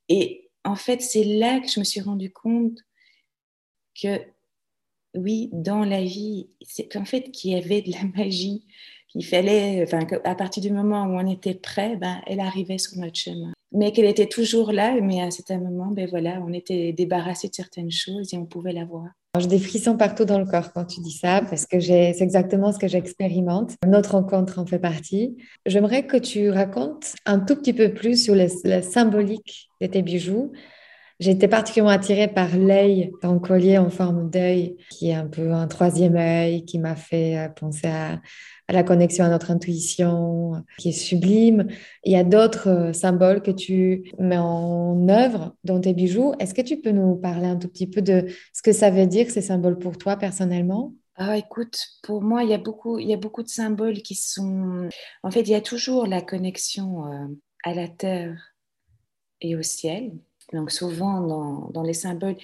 Et 0.08 0.50
en 0.64 0.76
fait, 0.76 1.02
c'est 1.02 1.24
là 1.24 1.58
que 1.60 1.68
je 1.68 1.80
me 1.80 1.84
suis 1.84 2.00
rendu 2.00 2.32
compte 2.32 2.78
que, 4.00 4.20
oui, 5.14 5.50
dans 5.52 5.84
la 5.84 6.02
vie, 6.04 6.48
c'est 6.64 6.88
qu'en 6.88 7.04
fait, 7.04 7.30
qu'il 7.32 7.52
y 7.52 7.54
avait 7.56 7.82
de 7.82 7.90
la 7.90 8.04
magie, 8.16 8.64
qu'il 9.08 9.26
fallait, 9.26 9.82
enfin, 9.82 10.06
à 10.24 10.34
partir 10.36 10.62
du 10.62 10.70
moment 10.70 11.04
où 11.06 11.18
on 11.18 11.28
était 11.28 11.54
prêt, 11.54 11.96
ben, 11.96 12.22
elle 12.26 12.40
arrivait 12.40 12.78
sur 12.78 12.96
notre 12.98 13.18
chemin 13.18 13.52
mais 13.72 13.92
qu'elle 13.92 14.06
était 14.06 14.26
toujours 14.26 14.72
là. 14.72 14.94
Mais 15.00 15.20
à 15.20 15.30
certain 15.30 15.58
moment, 15.58 15.88
ben 15.90 16.08
voilà, 16.08 16.42
on 16.46 16.52
était 16.52 16.92
débarrassé 16.92 17.48
de 17.48 17.54
certaines 17.54 17.90
choses 17.90 18.32
et 18.34 18.38
on 18.38 18.46
pouvait 18.46 18.72
la 18.72 18.84
voir. 18.84 19.06
J'ai 19.38 19.46
des 19.46 19.58
frissons 19.58 19.96
partout 19.96 20.26
dans 20.26 20.38
le 20.38 20.44
corps 20.44 20.74
quand 20.74 20.84
tu 20.84 21.00
dis 21.00 21.12
ça, 21.12 21.40
parce 21.48 21.64
que 21.64 21.80
c'est 21.80 22.20
exactement 22.20 22.70
ce 22.70 22.78
que 22.78 22.86
j'expérimente. 22.86 23.76
Notre 23.86 24.12
rencontre 24.12 24.58
en 24.58 24.66
fait 24.66 24.78
partie. 24.78 25.38
J'aimerais 25.64 26.06
que 26.06 26.18
tu 26.18 26.50
racontes 26.50 27.14
un 27.24 27.38
tout 27.38 27.56
petit 27.56 27.72
peu 27.72 27.94
plus 27.94 28.22
sur 28.22 28.34
la 28.34 28.82
symbolique 28.82 29.70
de 29.80 29.86
tes 29.86 30.02
bijoux. 30.02 30.52
Été 31.30 31.46
particulièrement 31.46 31.90
attirée 31.90 32.26
par 32.26 32.56
l'œil, 32.56 33.12
ton 33.20 33.38
collier 33.38 33.78
en 33.78 33.90
forme 33.90 34.28
d'œil, 34.28 34.76
qui 34.90 35.10
est 35.10 35.14
un 35.14 35.28
peu 35.28 35.52
un 35.52 35.68
troisième 35.68 36.16
œil, 36.16 36.64
qui 36.64 36.78
m'a 36.78 36.96
fait 36.96 37.38
euh, 37.38 37.48
penser 37.48 37.86
à, 37.86 38.20
la 38.68 38.82
connexion 38.82 39.24
à 39.24 39.28
notre 39.28 39.50
intuition, 39.50 40.64
qui 40.78 40.88
est 40.88 40.92
sublime. 40.92 41.68
Il 42.04 42.12
y 42.12 42.16
a 42.16 42.24
d'autres 42.24 42.68
euh, 42.68 42.92
symboles 42.92 43.42
que 43.42 43.50
tu 43.50 44.10
mets 44.18 44.38
en 44.38 45.08
œuvre 45.08 45.54
dans 45.62 45.80
tes 45.80 45.94
bijoux. 45.94 46.32
Est-ce 46.38 46.54
que 46.54 46.62
tu 46.62 46.80
peux 46.80 46.90
nous 46.90 47.14
parler 47.14 47.46
un 47.46 47.56
tout 47.56 47.68
petit 47.68 47.86
peu 47.86 48.02
de 48.02 48.26
ce 48.52 48.62
que 48.62 48.72
ça 48.72 48.90
veut 48.90 49.06
dire, 49.06 49.30
ces 49.30 49.42
symboles 49.42 49.78
pour 49.78 49.98
toi 49.98 50.16
personnellement? 50.16 50.92
Ah, 51.14 51.36
écoute, 51.36 51.78
pour 52.02 52.22
moi, 52.22 52.42
il 52.42 52.50
y, 52.50 52.54
a 52.54 52.58
beaucoup, 52.58 52.98
il 52.98 53.08
y 53.08 53.14
a 53.14 53.18
beaucoup 53.18 53.42
de 53.42 53.48
symboles 53.48 54.02
qui 54.02 54.16
sont... 54.16 54.88
En 55.22 55.30
fait, 55.30 55.42
il 55.42 55.50
y 55.50 55.54
a 55.54 55.60
toujours 55.60 56.06
la 56.06 56.20
connexion 56.20 57.06
euh, 57.06 57.26
à 57.64 57.74
la 57.74 57.86
terre 57.86 58.54
et 59.40 59.54
au 59.54 59.62
ciel. 59.62 60.12
Donc 60.52 60.70
souvent, 60.70 61.20
dans, 61.72 61.82
les 61.82 61.94
symboles 61.94 62.36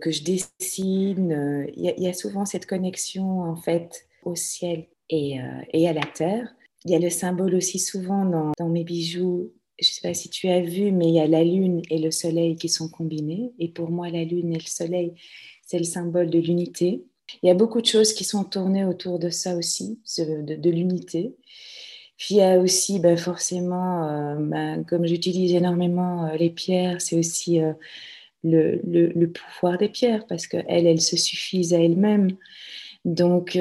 que 0.00 0.10
je 0.10 0.22
dessine, 0.22 1.32
euh, 1.32 1.66
il 1.76 1.94
y, 1.98 2.08
a 2.08 2.12
souvent 2.12 2.44
cette 2.44 2.66
connexion 2.66 3.42
en 3.42 3.56
fait 3.56 4.06
au 4.24 4.34
ciel 4.34 4.86
et, 5.08 5.40
euh, 5.40 5.60
et, 5.72 5.88
à 5.88 5.92
la 5.92 6.04
terre. 6.04 6.54
Il 6.84 6.90
y 6.90 6.94
a 6.94 6.98
le 6.98 7.10
symbole 7.10 7.54
aussi 7.54 7.78
souvent 7.78 8.24
dans, 8.58 8.68
mes 8.68 8.84
bijoux. 8.84 9.52
Je 9.80 9.88
ne 9.88 9.92
sais 9.92 10.08
pas 10.08 10.14
si 10.14 10.30
tu 10.30 10.48
as 10.48 10.60
vu, 10.60 10.92
mais 10.92 11.08
il 11.08 11.14
y 11.14 11.20
a 11.20 11.26
la 11.26 11.44
lune 11.44 11.82
et 11.90 11.98
le 11.98 12.10
soleil 12.10 12.56
qui 12.56 12.68
sont 12.68 12.88
combinés. 12.88 13.52
Et 13.58 13.68
pour 13.68 13.90
moi, 13.90 14.08
la 14.08 14.24
lune 14.24 14.52
et 14.52 14.58
le 14.58 14.66
soleil, 14.66 15.14
c'est 15.66 15.78
le 15.78 15.84
symbole 15.84 16.30
de 16.30 16.38
l'unité. 16.38 17.04
Il 17.42 17.46
y 17.46 17.50
a 17.50 17.54
beaucoup 17.54 17.80
de 17.80 17.86
choses 17.86 18.12
qui 18.12 18.24
sont 18.24 18.44
tournées 18.44 18.84
autour 18.84 19.18
de 19.18 19.30
ça 19.30 19.56
aussi, 19.56 19.98
de 20.18 20.70
l'unité. 20.70 21.34
Puis 22.16 22.36
il 22.36 22.36
y 22.38 22.42
a 22.42 22.58
aussi 22.58 22.98
ben, 22.98 23.16
forcément, 23.16 24.08
euh, 24.08 24.36
ben, 24.38 24.84
comme 24.84 25.06
j'utilise 25.06 25.54
énormément 25.54 26.26
euh, 26.26 26.36
les 26.36 26.50
pierres, 26.50 27.00
c'est 27.00 27.18
aussi 27.18 27.60
le, 28.42 28.80
le, 28.86 29.08
le, 29.08 29.30
pouvoir 29.30 29.78
des 29.78 29.88
pierres 29.88 30.26
parce 30.26 30.46
qu'elles, 30.46 30.86
elles 30.86 31.00
se 31.00 31.16
suffisent 31.16 31.74
à 31.74 31.80
elles-mêmes. 31.80 32.36
Donc, 33.04 33.58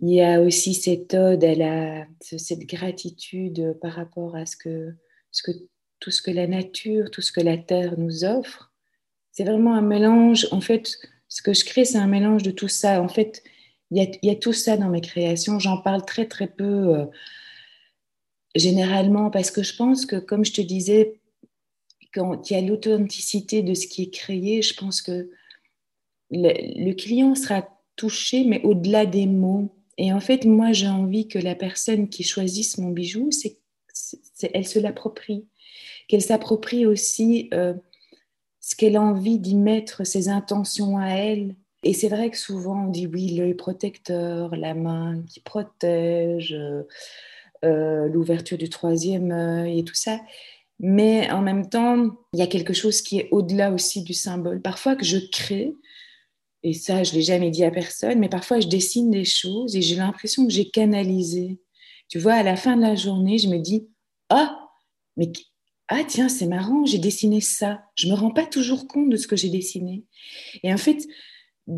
il 0.00 0.08
y 0.14 0.22
a 0.22 0.40
aussi 0.40 0.74
cette 0.74 1.14
ode 1.14 1.44
à 1.44 1.54
la, 1.54 2.06
cette 2.20 2.66
gratitude 2.66 3.76
par 3.80 3.92
rapport 3.92 4.34
à 4.34 4.46
ce 4.46 4.56
que, 4.56 4.94
ce 5.30 5.42
que, 5.42 5.52
tout 6.00 6.10
ce 6.10 6.22
que 6.22 6.30
la 6.30 6.46
nature, 6.46 7.10
tout 7.10 7.20
ce 7.20 7.32
que 7.32 7.40
la 7.40 7.58
terre 7.58 7.98
nous 7.98 8.24
offre. 8.24 8.72
C'est 9.30 9.44
vraiment 9.44 9.74
un 9.74 9.82
mélange. 9.82 10.48
En 10.50 10.60
fait, 10.60 10.90
ce 11.28 11.42
que 11.42 11.54
je 11.54 11.64
crée, 11.64 11.84
c'est 11.84 11.98
un 11.98 12.06
mélange 12.06 12.42
de 12.42 12.50
tout 12.50 12.68
ça. 12.68 13.02
En 13.02 13.08
fait, 13.08 13.42
il 13.90 14.02
y 14.02 14.26
y 14.26 14.30
a 14.30 14.34
tout 14.34 14.52
ça 14.52 14.76
dans 14.76 14.88
mes 14.88 15.00
créations. 15.00 15.58
J'en 15.58 15.78
parle 15.78 16.04
très, 16.04 16.26
très 16.26 16.48
peu 16.48 16.64
euh, 16.64 17.06
généralement 18.54 19.30
parce 19.30 19.50
que 19.50 19.62
je 19.62 19.74
pense 19.76 20.06
que, 20.06 20.16
comme 20.16 20.44
je 20.44 20.52
te 20.52 20.60
disais, 20.60 21.20
quand 22.12 22.50
il 22.50 22.54
y 22.54 22.56
a 22.56 22.60
l'authenticité 22.60 23.62
de 23.62 23.74
ce 23.74 23.86
qui 23.86 24.02
est 24.02 24.10
créé, 24.10 24.62
je 24.62 24.74
pense 24.74 25.00
que 25.02 25.30
le, 26.30 26.92
client 26.92 27.34
sera 27.34 27.68
touché, 27.96 28.44
mais 28.44 28.62
au-delà 28.62 29.06
des 29.06 29.26
mots. 29.26 29.74
Et 29.98 30.12
en 30.12 30.20
fait, 30.20 30.44
moi, 30.44 30.72
j'ai 30.72 30.88
envie 30.88 31.28
que 31.28 31.38
la 31.38 31.54
personne 31.54 32.08
qui 32.08 32.22
choisisse 32.22 32.78
mon 32.78 32.90
bijou, 32.90 33.30
c'est, 33.30 33.58
elle 34.54 34.66
se 34.66 34.78
l'approprie, 34.78 35.46
qu'elle 36.08 36.22
s'approprie 36.22 36.86
aussi 36.86 37.48
euh, 37.54 37.74
ce 38.60 38.74
qu'elle 38.76 38.96
a 38.96 39.02
envie 39.02 39.38
d'y 39.38 39.54
mettre, 39.54 40.04
ses 40.04 40.28
intentions 40.28 40.98
à 40.98 41.08
elle. 41.08 41.54
Et 41.84 41.94
c'est 41.94 42.08
vrai 42.08 42.30
que 42.30 42.38
souvent 42.38 42.86
on 42.86 42.88
dit 42.88 43.06
oui, 43.06 43.34
l'œil 43.34 43.54
protecteur, 43.54 44.56
la 44.56 44.74
main 44.74 45.22
qui 45.28 45.40
protège, 45.40 46.54
euh, 46.54 46.84
euh, 47.64 48.08
l'ouverture 48.08 48.58
du 48.58 48.68
troisième 48.68 49.30
œil 49.30 49.78
et 49.80 49.84
tout 49.84 49.94
ça. 49.94 50.20
Mais 50.80 51.30
en 51.30 51.42
même 51.42 51.68
temps, 51.68 52.08
il 52.32 52.40
y 52.40 52.42
a 52.42 52.46
quelque 52.46 52.72
chose 52.72 53.02
qui 53.02 53.18
est 53.18 53.28
au-delà 53.30 53.70
aussi 53.72 54.02
du 54.02 54.14
symbole. 54.14 54.60
Parfois 54.60 54.96
que 54.96 55.04
je 55.04 55.18
crée, 55.18 55.74
et 56.64 56.74
ça, 56.74 57.02
je 57.02 57.12
l'ai 57.12 57.22
jamais 57.22 57.50
dit 57.50 57.64
à 57.64 57.70
personne, 57.70 58.18
mais 58.18 58.28
parfois 58.28 58.60
je 58.60 58.68
dessine 58.68 59.10
des 59.10 59.24
choses 59.24 59.76
et 59.76 59.82
j'ai 59.82 59.96
l'impression 59.96 60.46
que 60.46 60.52
j'ai 60.52 60.70
canalisé. 60.70 61.60
Tu 62.08 62.18
vois, 62.18 62.34
à 62.34 62.42
la 62.42 62.56
fin 62.56 62.76
de 62.76 62.82
la 62.82 62.94
journée, 62.94 63.38
je 63.38 63.48
me 63.48 63.58
dis 63.58 63.88
Ah, 64.28 64.58
mais 65.16 65.30
ah 65.88 66.04
tiens, 66.06 66.28
c'est 66.28 66.46
marrant, 66.46 66.84
j'ai 66.86 66.98
dessiné 66.98 67.40
ça. 67.40 67.84
Je 67.96 68.08
me 68.08 68.14
rends 68.14 68.30
pas 68.30 68.46
toujours 68.46 68.86
compte 68.86 69.10
de 69.10 69.16
ce 69.16 69.26
que 69.26 69.36
j'ai 69.36 69.50
dessiné. 69.50 70.04
Et 70.62 70.72
en 70.72 70.78
fait, 70.78 71.06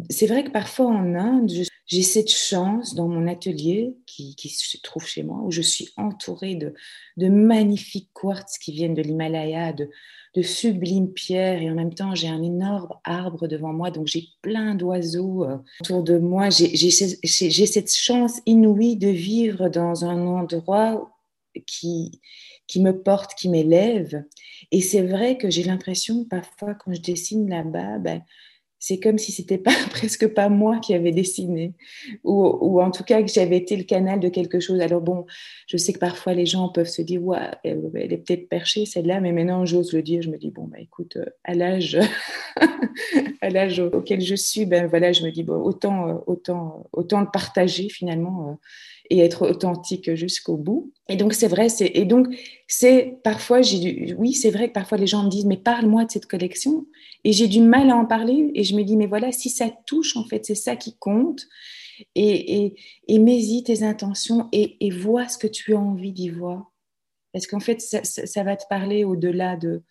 c'est 0.08 0.26
vrai 0.26 0.44
que 0.44 0.50
parfois 0.50 0.86
en 0.86 1.14
Inde, 1.14 1.50
j'ai 1.86 2.02
cette 2.02 2.30
chance 2.30 2.94
dans 2.94 3.08
mon 3.08 3.26
atelier 3.26 3.94
qui, 4.06 4.34
se 4.48 4.78
trouve 4.82 5.06
chez 5.06 5.22
moi, 5.22 5.40
où 5.42 5.50
je 5.50 5.60
suis 5.60 5.88
entourée 5.96 6.54
de, 6.54 7.28
magnifiques 7.28 8.10
quartz 8.14 8.58
qui 8.58 8.72
viennent 8.72 8.94
de 8.94 9.02
l'Himalaya, 9.02 9.72
de, 9.72 9.90
de 10.34 10.42
sublimes 10.42 11.12
pierres 11.12 11.60
et 11.60 11.70
en 11.70 11.74
même 11.74 11.94
temps 11.94 12.14
j'ai 12.14 12.28
un 12.28 12.42
énorme 12.42 12.94
arbre 13.04 13.46
devant 13.46 13.72
moi, 13.72 13.90
donc 13.90 14.06
j'ai 14.06 14.28
plein 14.40 14.74
d'oiseaux 14.74 15.44
euh, 15.44 15.58
autour 15.80 16.02
de 16.02 16.18
moi. 16.18 16.48
J'ai 16.50 16.90
cette 16.90 17.94
chance 17.94 18.40
inouïe 18.46 18.96
de 18.96 19.08
vivre 19.08 19.68
dans 19.68 20.04
un 20.04 20.26
endroit 20.26 21.10
qui, 21.66 22.20
qui 22.66 22.80
me 22.80 23.02
porte, 23.02 23.34
qui 23.34 23.48
m'élève. 23.48 24.24
Et 24.70 24.80
c'est 24.80 25.02
vrai 25.02 25.36
que 25.36 25.50
j'ai 25.50 25.62
l'impression 25.62 26.24
parfois 26.24 26.74
quand 26.74 26.92
je 26.92 27.00
dessine 27.00 27.48
là-bas, 27.48 27.98
ben, 27.98 28.22
c'est 28.86 29.00
comme 29.00 29.16
si 29.16 29.32
c'était 29.32 29.56
pas 29.56 29.72
presque 29.90 30.28
pas 30.28 30.50
moi 30.50 30.78
qui 30.78 30.92
avais 30.92 31.10
dessiné. 31.10 31.72
Ou, 32.22 32.82
en 32.82 32.90
tout 32.90 33.02
cas 33.02 33.22
que 33.22 33.32
j'avais 33.32 33.56
été 33.56 33.76
le 33.76 33.84
canal 33.84 34.20
de 34.20 34.28
quelque 34.28 34.60
chose. 34.60 34.78
Alors 34.80 35.00
bon 35.00 35.24
je 35.66 35.78
sais 35.78 35.94
que 35.94 35.98
parfois 35.98 36.34
les 36.34 36.44
gens 36.44 36.68
peuvent 36.68 36.88
se 36.88 37.00
dire 37.00 37.22
ouais 37.22 37.38
elle, 37.64 38.12
est 38.12 38.18
peut-être 38.18 38.46
perchée 38.50 38.84
celle-là. 38.84 39.20
Mais 39.20 39.32
maintenant 39.32 39.64
j'ose 39.64 39.94
le 39.94 40.02
dire. 40.02 40.20
Je 40.20 40.28
me 40.28 40.36
dis 40.36 40.50
bon 40.50 40.64
bah 40.64 40.78
écoute 40.80 41.16
euh, 41.16 41.24
à 41.44 41.54
l'âge 41.54 41.98
à 43.40 43.48
l'âge 43.48 43.80
auquel 43.80 44.20
je 44.20 44.34
suis 44.34 44.66
ben 44.66 44.86
voilà 44.86 45.12
je 45.12 45.24
me 45.24 45.30
dis 45.30 45.44
bon 45.44 45.62
autant 45.62 46.08
euh, 46.08 46.14
autant 46.26 46.86
autant 46.92 47.20
le 47.20 47.30
partager 47.32 47.88
finalement 47.88 48.50
euh, 48.50 48.54
et 49.14 49.20
être 49.20 49.48
authentique 49.48 50.12
jusqu'au 50.14 50.56
bout. 50.56 50.92
Et 51.08 51.14
donc, 51.14 51.34
c'est 51.34 51.46
vrai, 51.46 51.68
c'est, 51.68 51.90
et 51.94 52.04
donc, 52.04 52.26
c'est 52.66 53.18
parfois, 53.22 53.62
j'ai 53.62 54.12
oui, 54.18 54.32
c'est 54.32 54.50
vrai 54.50 54.68
que 54.68 54.72
parfois 54.72 54.98
les 54.98 55.06
gens 55.06 55.22
me 55.22 55.30
disent, 55.30 55.44
mais 55.44 55.56
parle-moi 55.56 56.04
de 56.04 56.10
cette 56.10 56.26
collection. 56.26 56.86
Et 57.22 57.32
j'ai 57.32 57.46
du 57.46 57.60
mal 57.60 57.90
à 57.90 57.96
en 57.96 58.06
parler. 58.06 58.50
Et 58.54 58.64
je 58.64 58.74
me 58.74 58.82
dis, 58.82 58.96
mais 58.96 59.06
voilà, 59.06 59.30
si 59.30 59.50
ça 59.50 59.70
touche, 59.86 60.16
en 60.16 60.24
fait, 60.24 60.44
c'est 60.44 60.56
ça 60.56 60.74
qui 60.74 60.96
compte. 60.96 61.46
Et, 62.16 62.64
et, 62.64 62.74
et 63.06 63.18
mets-y 63.20 63.62
tes 63.62 63.84
intentions 63.84 64.48
et, 64.50 64.90
vois 64.90 65.28
ce 65.28 65.38
que 65.38 65.46
tu 65.46 65.74
as 65.74 65.78
envie 65.78 66.12
d'y 66.12 66.28
voir. 66.28 66.72
Parce 67.32 67.46
qu'en 67.46 67.60
fait, 67.60 67.80
ça, 67.80 68.42
va 68.42 68.56
te 68.56 68.64
parler 68.68 69.04
au-delà 69.04 69.56
de, 69.56 69.82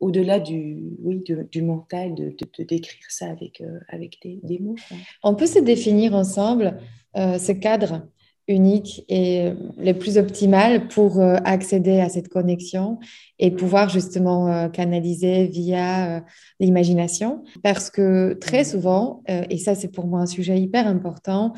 au-delà 0.00 0.40
du, 0.40 0.84
oui, 1.00 1.22
du 1.22 1.60
mental, 1.60 2.14
de, 2.14 2.34
de, 2.58 2.64
décrire 2.64 3.10
ça 3.10 3.26
avec, 3.26 3.60
euh, 3.60 3.78
avec 3.88 4.18
des, 4.22 4.40
des 4.42 4.58
mots. 4.58 4.76
On 5.22 5.34
peut 5.34 5.46
se 5.46 5.58
définir 5.58 6.14
ensemble 6.14 6.78
euh, 7.16 7.38
ce 7.38 7.52
cadre 7.52 8.08
unique 8.48 9.04
et 9.08 9.52
le 9.78 9.92
plus 9.92 10.18
optimal 10.18 10.88
pour 10.88 11.20
euh, 11.20 11.36
accéder 11.44 12.00
à 12.00 12.08
cette 12.08 12.28
connexion 12.28 12.98
et 13.38 13.50
pouvoir 13.50 13.88
justement 13.88 14.48
euh, 14.48 14.68
canaliser 14.68 15.46
via 15.46 16.16
euh, 16.16 16.20
l'imagination. 16.60 17.44
Parce 17.62 17.90
que 17.90 18.34
très 18.34 18.64
souvent, 18.64 19.22
et 19.28 19.58
ça 19.58 19.74
c'est 19.74 19.88
pour 19.88 20.06
moi 20.06 20.20
un 20.20 20.26
sujet 20.26 20.58
hyper 20.60 20.86
important, 20.86 21.54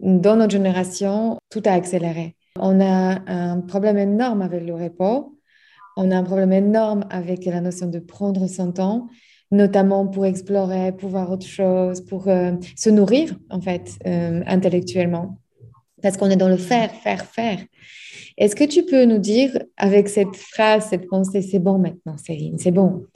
dans 0.00 0.36
notre 0.36 0.52
génération, 0.52 1.38
tout 1.50 1.62
a 1.66 1.72
accéléré. 1.72 2.36
On 2.58 2.80
a 2.80 3.20
un 3.30 3.60
problème 3.60 3.98
énorme 3.98 4.42
avec 4.42 4.64
le 4.64 4.74
repos, 4.74 5.38
on 5.96 6.10
a 6.10 6.16
un 6.16 6.22
problème 6.22 6.52
énorme 6.52 7.04
avec 7.10 7.44
la 7.44 7.60
notion 7.60 7.88
de 7.88 7.98
prendre 7.98 8.46
son 8.46 8.72
temps 8.72 9.08
notamment 9.50 10.06
pour 10.06 10.24
explorer, 10.24 10.92
pour 10.92 11.10
voir 11.10 11.30
autre 11.30 11.46
chose, 11.46 12.00
pour 12.00 12.24
se 12.24 12.88
nourrir 12.88 13.36
en 13.50 13.60
fait 13.60 13.98
intellectuellement 14.06 15.41
parce 16.02 16.16
qu'on 16.16 16.30
est 16.30 16.36
dans 16.36 16.48
le 16.48 16.56
faire, 16.56 16.92
faire, 16.92 17.24
faire. 17.24 17.58
Est-ce 18.38 18.56
que 18.56 18.64
tu 18.64 18.84
peux 18.84 19.04
nous 19.04 19.18
dire, 19.18 19.56
avec 19.76 20.08
cette 20.08 20.34
phrase, 20.34 20.86
cette 20.90 21.08
pensée, 21.08 21.42
c'est 21.42 21.58
bon 21.58 21.78
maintenant, 21.78 22.16
Céline, 22.16 22.58
c'est 22.58 22.70
bon. 22.70 23.06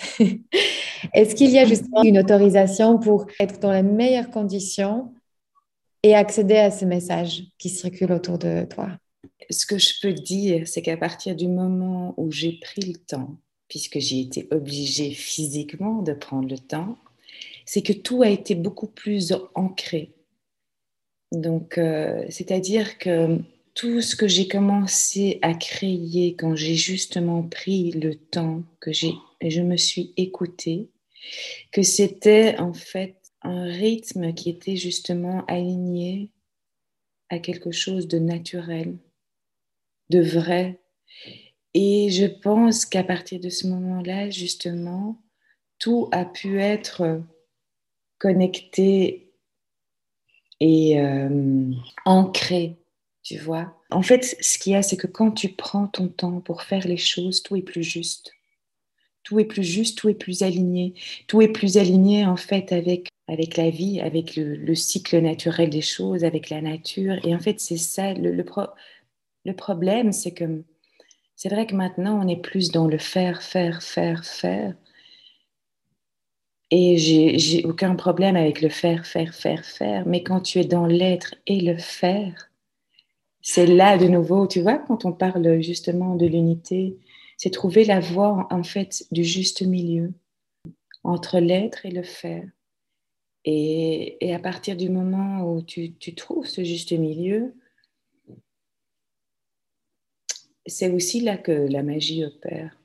Est-ce 1.15 1.35
qu'il 1.35 1.51
y 1.51 1.59
a 1.59 1.65
justement 1.65 2.03
une 2.03 2.19
autorisation 2.19 2.99
pour 2.99 3.27
être 3.41 3.59
dans 3.61 3.73
les 3.73 3.83
meilleures 3.83 4.31
conditions 4.31 5.13
et 6.03 6.15
accéder 6.15 6.57
à 6.57 6.71
ce 6.71 6.85
message 6.85 7.45
qui 7.59 7.69
circule 7.69 8.13
autour 8.13 8.39
de 8.39 8.65
toi? 8.65 8.91
Ce 9.51 9.67
que 9.67 9.79
je 9.79 9.95
peux 10.01 10.13
dire, 10.13 10.67
c'est 10.67 10.83
qu'à 10.83 10.97
partir 10.97 11.35
du 11.35 11.49
moment 11.49 12.15
où 12.17 12.31
j'ai 12.31 12.59
pris 12.61 12.83
le 12.83 12.95
temps, 12.95 13.37
puisque 13.69 13.99
j'ai 13.99 14.21
été 14.21 14.49
obligée 14.51 15.11
physiquement 15.11 16.03
de 16.03 16.13
prendre 16.13 16.49
le 16.49 16.59
temps, 16.59 16.97
c'est 17.65 17.83
que 17.83 17.93
tout 17.93 18.23
a 18.23 18.29
été 18.29 18.55
beaucoup 18.55 18.87
plus 18.87 19.35
ancré 19.55 20.13
donc, 21.41 21.79
euh, 21.79 22.25
c'est-à-dire 22.31 22.99
que 22.99 23.39
tout 23.75 24.01
ce 24.01 24.17
que 24.17 24.27
j'ai 24.27 24.49
commencé 24.49 25.39
à 25.43 25.55
créer 25.55 26.35
quand 26.35 26.57
j'ai 26.57 26.75
justement 26.75 27.43
pris 27.43 27.93
le 27.93 28.15
temps, 28.15 28.63
que 28.81 28.93
j'ai, 28.93 29.13
je 29.43 29.61
me 29.61 29.77
suis 29.77 30.15
écoutée, 30.17 30.89
que 31.73 31.83
c'était 31.83 32.59
en 32.59 32.73
fait 32.73 33.17
un 33.43 33.65
rythme 33.65 34.33
qui 34.33 34.51
était 34.51 34.77
justement 34.77 35.45
aligné 35.47 36.31
à 37.29 37.39
quelque 37.39 37.71
chose 37.71 38.09
de 38.09 38.19
naturel, 38.19 38.97
de 40.11 40.21
vrai. 40.21 40.81
Et 41.75 42.11
je 42.11 42.27
pense 42.27 42.87
qu'à 42.87 43.05
partir 43.05 43.41
de 43.41 43.51
ce 43.51 43.67
moment-là, 43.67 44.31
justement, 44.31 45.23
tout 45.79 46.09
a 46.13 46.25
pu 46.25 46.61
être 46.61 47.21
connecté 48.19 49.26
et 50.61 51.01
euh, 51.01 51.71
ancré, 52.05 52.77
tu 53.23 53.39
vois. 53.39 53.75
En 53.91 54.03
fait, 54.03 54.37
ce 54.41 54.59
qu'il 54.59 54.73
y 54.73 54.77
a, 54.77 54.83
c'est 54.83 54.97
que 54.97 55.07
quand 55.07 55.33
tu 55.33 55.51
prends 55.51 55.87
ton 55.87 56.09
temps 56.09 56.41
pour 56.41 56.63
faire 56.63 56.87
les 56.87 56.97
choses, 56.97 57.43
tout 57.43 57.57
est 57.57 57.63
plus 57.63 57.83
juste. 57.83 58.33
Tout 59.23 59.41
est 59.41 59.45
plus 59.45 59.65
juste, 59.65 59.99
tout 59.99 60.09
est 60.09 60.15
plus 60.15 60.43
aligné. 60.43 60.95
Tout 61.27 61.43
est 61.43 61.49
plus 61.49 61.79
aligné, 61.79 62.25
en 62.25 62.37
fait, 62.37 62.73
avec, 62.73 63.09
avec 63.29 63.57
la 63.57 63.71
vie, 63.71 64.01
avec 64.01 64.37
le, 64.37 64.75
cycle 64.75 65.21
naturel 65.21 65.71
des 65.71 65.83
choses, 65.83 66.25
avec 66.25 66.49
la 66.51 66.61
nature. 66.61 67.17
Et 67.25 67.35
en 67.35 67.41
fait, 67.41 67.61
c'est 67.61 67.77
ça, 67.77 68.15
le, 68.15 68.33
le, 68.33 68.45
le 69.45 69.57
problème, 69.57 70.13
c'est 70.13 70.33
que 70.33 70.63
c'est 71.37 71.51
vrai 71.51 71.67
que 71.67 71.75
maintenant, 71.75 72.19
on 72.23 72.29
est 72.29 72.41
plus 72.41 72.71
dans 72.71 72.87
le 72.87 72.99
faire, 72.99 73.43
faire, 73.43 73.83
faire, 73.83 74.25
faire. 74.25 74.75
Et 76.71 76.97
j'ai 76.99 77.65
aucun 77.65 77.95
problème 77.95 78.37
avec 78.37 78.61
le 78.61 78.69
faire, 78.69 79.07
faire, 79.07 79.35
faire, 79.35 79.65
faire. 79.65 80.07
Mais 80.07 80.23
quand 80.23 80.41
tu 80.41 80.59
es 80.59 80.65
dans 80.65 80.87
l'être 80.87 81.35
et 81.47 81.61
le 81.61 81.79
faire, 81.79 82.51
c'est 83.41 83.67
là 83.67 83.97
de 83.99 84.09
nouveau, 84.09 84.49
tu 84.49 84.61
vois, 84.61 84.79
quand 84.79 85.05
on 85.05 85.13
parle 85.13 85.63
justement 85.63 86.17
de 86.17 86.27
l'unité, 86.27 86.97
c'est 87.37 87.51
trouver 87.51 87.85
la 87.85 88.01
voie 88.01 88.49
en 88.51 88.65
fait 88.65 89.07
du 89.13 89.23
juste 89.23 89.63
milieu 89.63 90.13
entre 91.05 91.39
l'être 91.39 91.87
et 91.87 91.91
le 91.91 92.03
faire. 92.03 92.45
Et, 93.45 94.17
et, 94.27 94.35
à 94.35 94.41
partir 94.41 94.77
du 94.77 94.91
moment 94.91 95.49
où 95.49 95.63
tu, 95.63 95.95
tu 95.95 96.17
trouves 96.17 96.47
ce 96.47 96.65
juste 96.65 96.91
milieu, 96.91 97.55
c'est 100.67 100.91
aussi 100.91 101.21
là 101.21 101.37
que 101.37 101.53
la 101.53 101.85
magie 101.85 102.25
opère. 102.25 102.77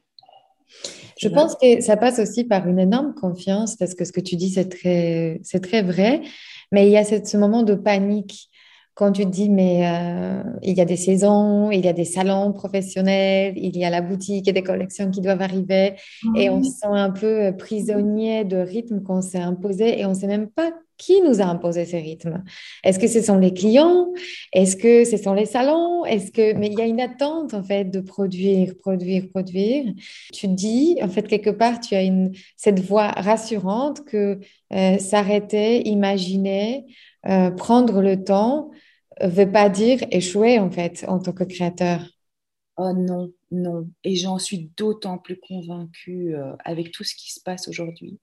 Je 1.18 1.28
pense 1.28 1.56
que 1.56 1.82
ça 1.82 1.98
passe 1.98 2.20
aussi 2.20 2.44
par 2.44 2.68
une 2.68 2.80
énorme 2.80 3.14
confiance, 3.14 3.76
parce 3.76 3.94
que 3.94 4.06
ce 4.06 4.12
que 4.12 4.22
tu 4.22 4.36
dis, 4.36 4.50
c'est 4.50 4.70
très, 4.70 5.40
c'est 5.44 5.62
très 5.62 5.82
vrai, 5.82 6.22
mais 6.72 6.88
il 6.88 6.92
y 6.92 6.98
a 6.98 7.04
ce 7.04 7.38
moment 7.38 7.64
de 7.64 7.76
panique 7.76 8.51
quand 8.93 9.12
tu 9.12 9.23
te 9.23 9.30
dis, 9.30 9.49
mais 9.49 9.88
euh, 9.88 10.43
il 10.62 10.77
y 10.77 10.82
a 10.82 10.86
des 10.86 10.97
saisons, 10.97 11.71
il 11.71 11.84
y 11.84 11.88
a 11.88 11.93
des 11.93 12.06
salons 12.06 12.51
professionnels, 12.51 13.54
il 13.56 13.77
y 13.77 13.86
a 13.86 13.89
la 13.89 14.01
boutique 14.01 14.47
et 14.47 14.54
des 14.54 14.63
collections 14.63 15.10
qui 15.10 15.21
doivent 15.21 15.41
arriver, 15.41 15.95
et 16.36 16.49
on 16.49 16.62
se 16.62 16.71
sent 16.71 16.88
un 16.88 17.10
peu 17.10 17.56
prisonnier 17.58 18.43
de 18.43 18.58
rythme 18.58 19.01
qu'on 19.01 19.21
s'est 19.21 19.39
imposé, 19.39 19.99
et 19.99 20.06
on 20.06 20.10
ne 20.10 20.15
sait 20.15 20.27
même 20.27 20.47
pas 20.47 20.71
qui 21.01 21.19
nous 21.21 21.41
a 21.41 21.45
imposé 21.45 21.86
ces 21.86 21.99
rythmes. 21.99 22.43
Est-ce 22.84 22.99
que 22.99 23.08
ce 23.08 23.21
sont 23.21 23.39
les 23.39 23.56
clients? 23.56 24.13
Est-ce 24.54 24.75
que 24.75 25.04
ce 25.04 25.17
sont 25.17 25.34
les 25.34 25.47
salons? 25.47 26.06
Est-ce 26.06 26.32
que 26.32 26.54
mais 26.54 26.67
il 26.67 26.77
y 26.77 26.82
a 26.82 26.86
une 26.86 27.01
attente 27.01 27.56
en 27.56 27.63
fait 27.63 27.86
de 27.86 28.01
produire, 28.01 28.75
produire, 28.77 29.27
produire. 29.30 29.86
Tu 30.32 30.47
dis 30.47 30.99
en 31.01 31.08
fait 31.08 31.27
quelque 31.27 31.49
part 31.49 31.80
tu 31.80 31.95
as 31.95 32.04
une 32.04 32.34
cette 32.56 32.82
voix 32.82 33.08
rassurante 33.08 34.06
que 34.06 34.39
euh, 34.73 34.97
s'arrêter, 34.99 35.88
imaginer, 35.88 36.86
euh, 37.28 37.52
prendre 37.52 38.02
le 38.02 38.24
temps 38.24 38.72
ne 39.22 39.28
veut 39.28 39.52
pas 39.52 39.70
dire 39.70 40.00
échouer 40.12 40.60
en 40.60 40.72
fait 40.72 41.06
en 41.08 41.20
tant 41.20 41.34
que 41.34 41.44
créateur. 41.44 42.06
Oh 42.78 42.94
non, 42.94 43.32
non. 43.52 43.90
Et 44.04 44.16
j'en 44.16 44.40
suis 44.40 44.72
d'autant 44.78 45.18
plus 45.18 45.40
convaincue 45.40 46.36
euh, 46.36 46.54
avec 46.66 46.92
tout 46.92 47.04
ce 47.04 47.16
qui 47.16 47.32
se 47.32 47.40
passe 47.40 47.68
aujourd'hui 47.68 48.20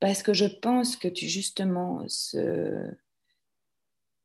parce 0.00 0.22
que 0.22 0.34
je 0.34 0.46
pense 0.46 0.96
que 0.96 1.08
tu, 1.08 1.26
justement, 1.28 2.04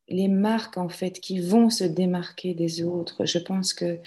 les 0.07 0.27
marques 0.27 0.77
en 0.77 0.89
fait 0.89 1.19
qui 1.19 1.39
vont 1.39 1.69
se 1.69 1.83
démarquer 1.83 2.53
des 2.53 2.83
autres, 2.83 3.25
je 3.25 3.39
pense 3.39 3.73
que 3.73 3.99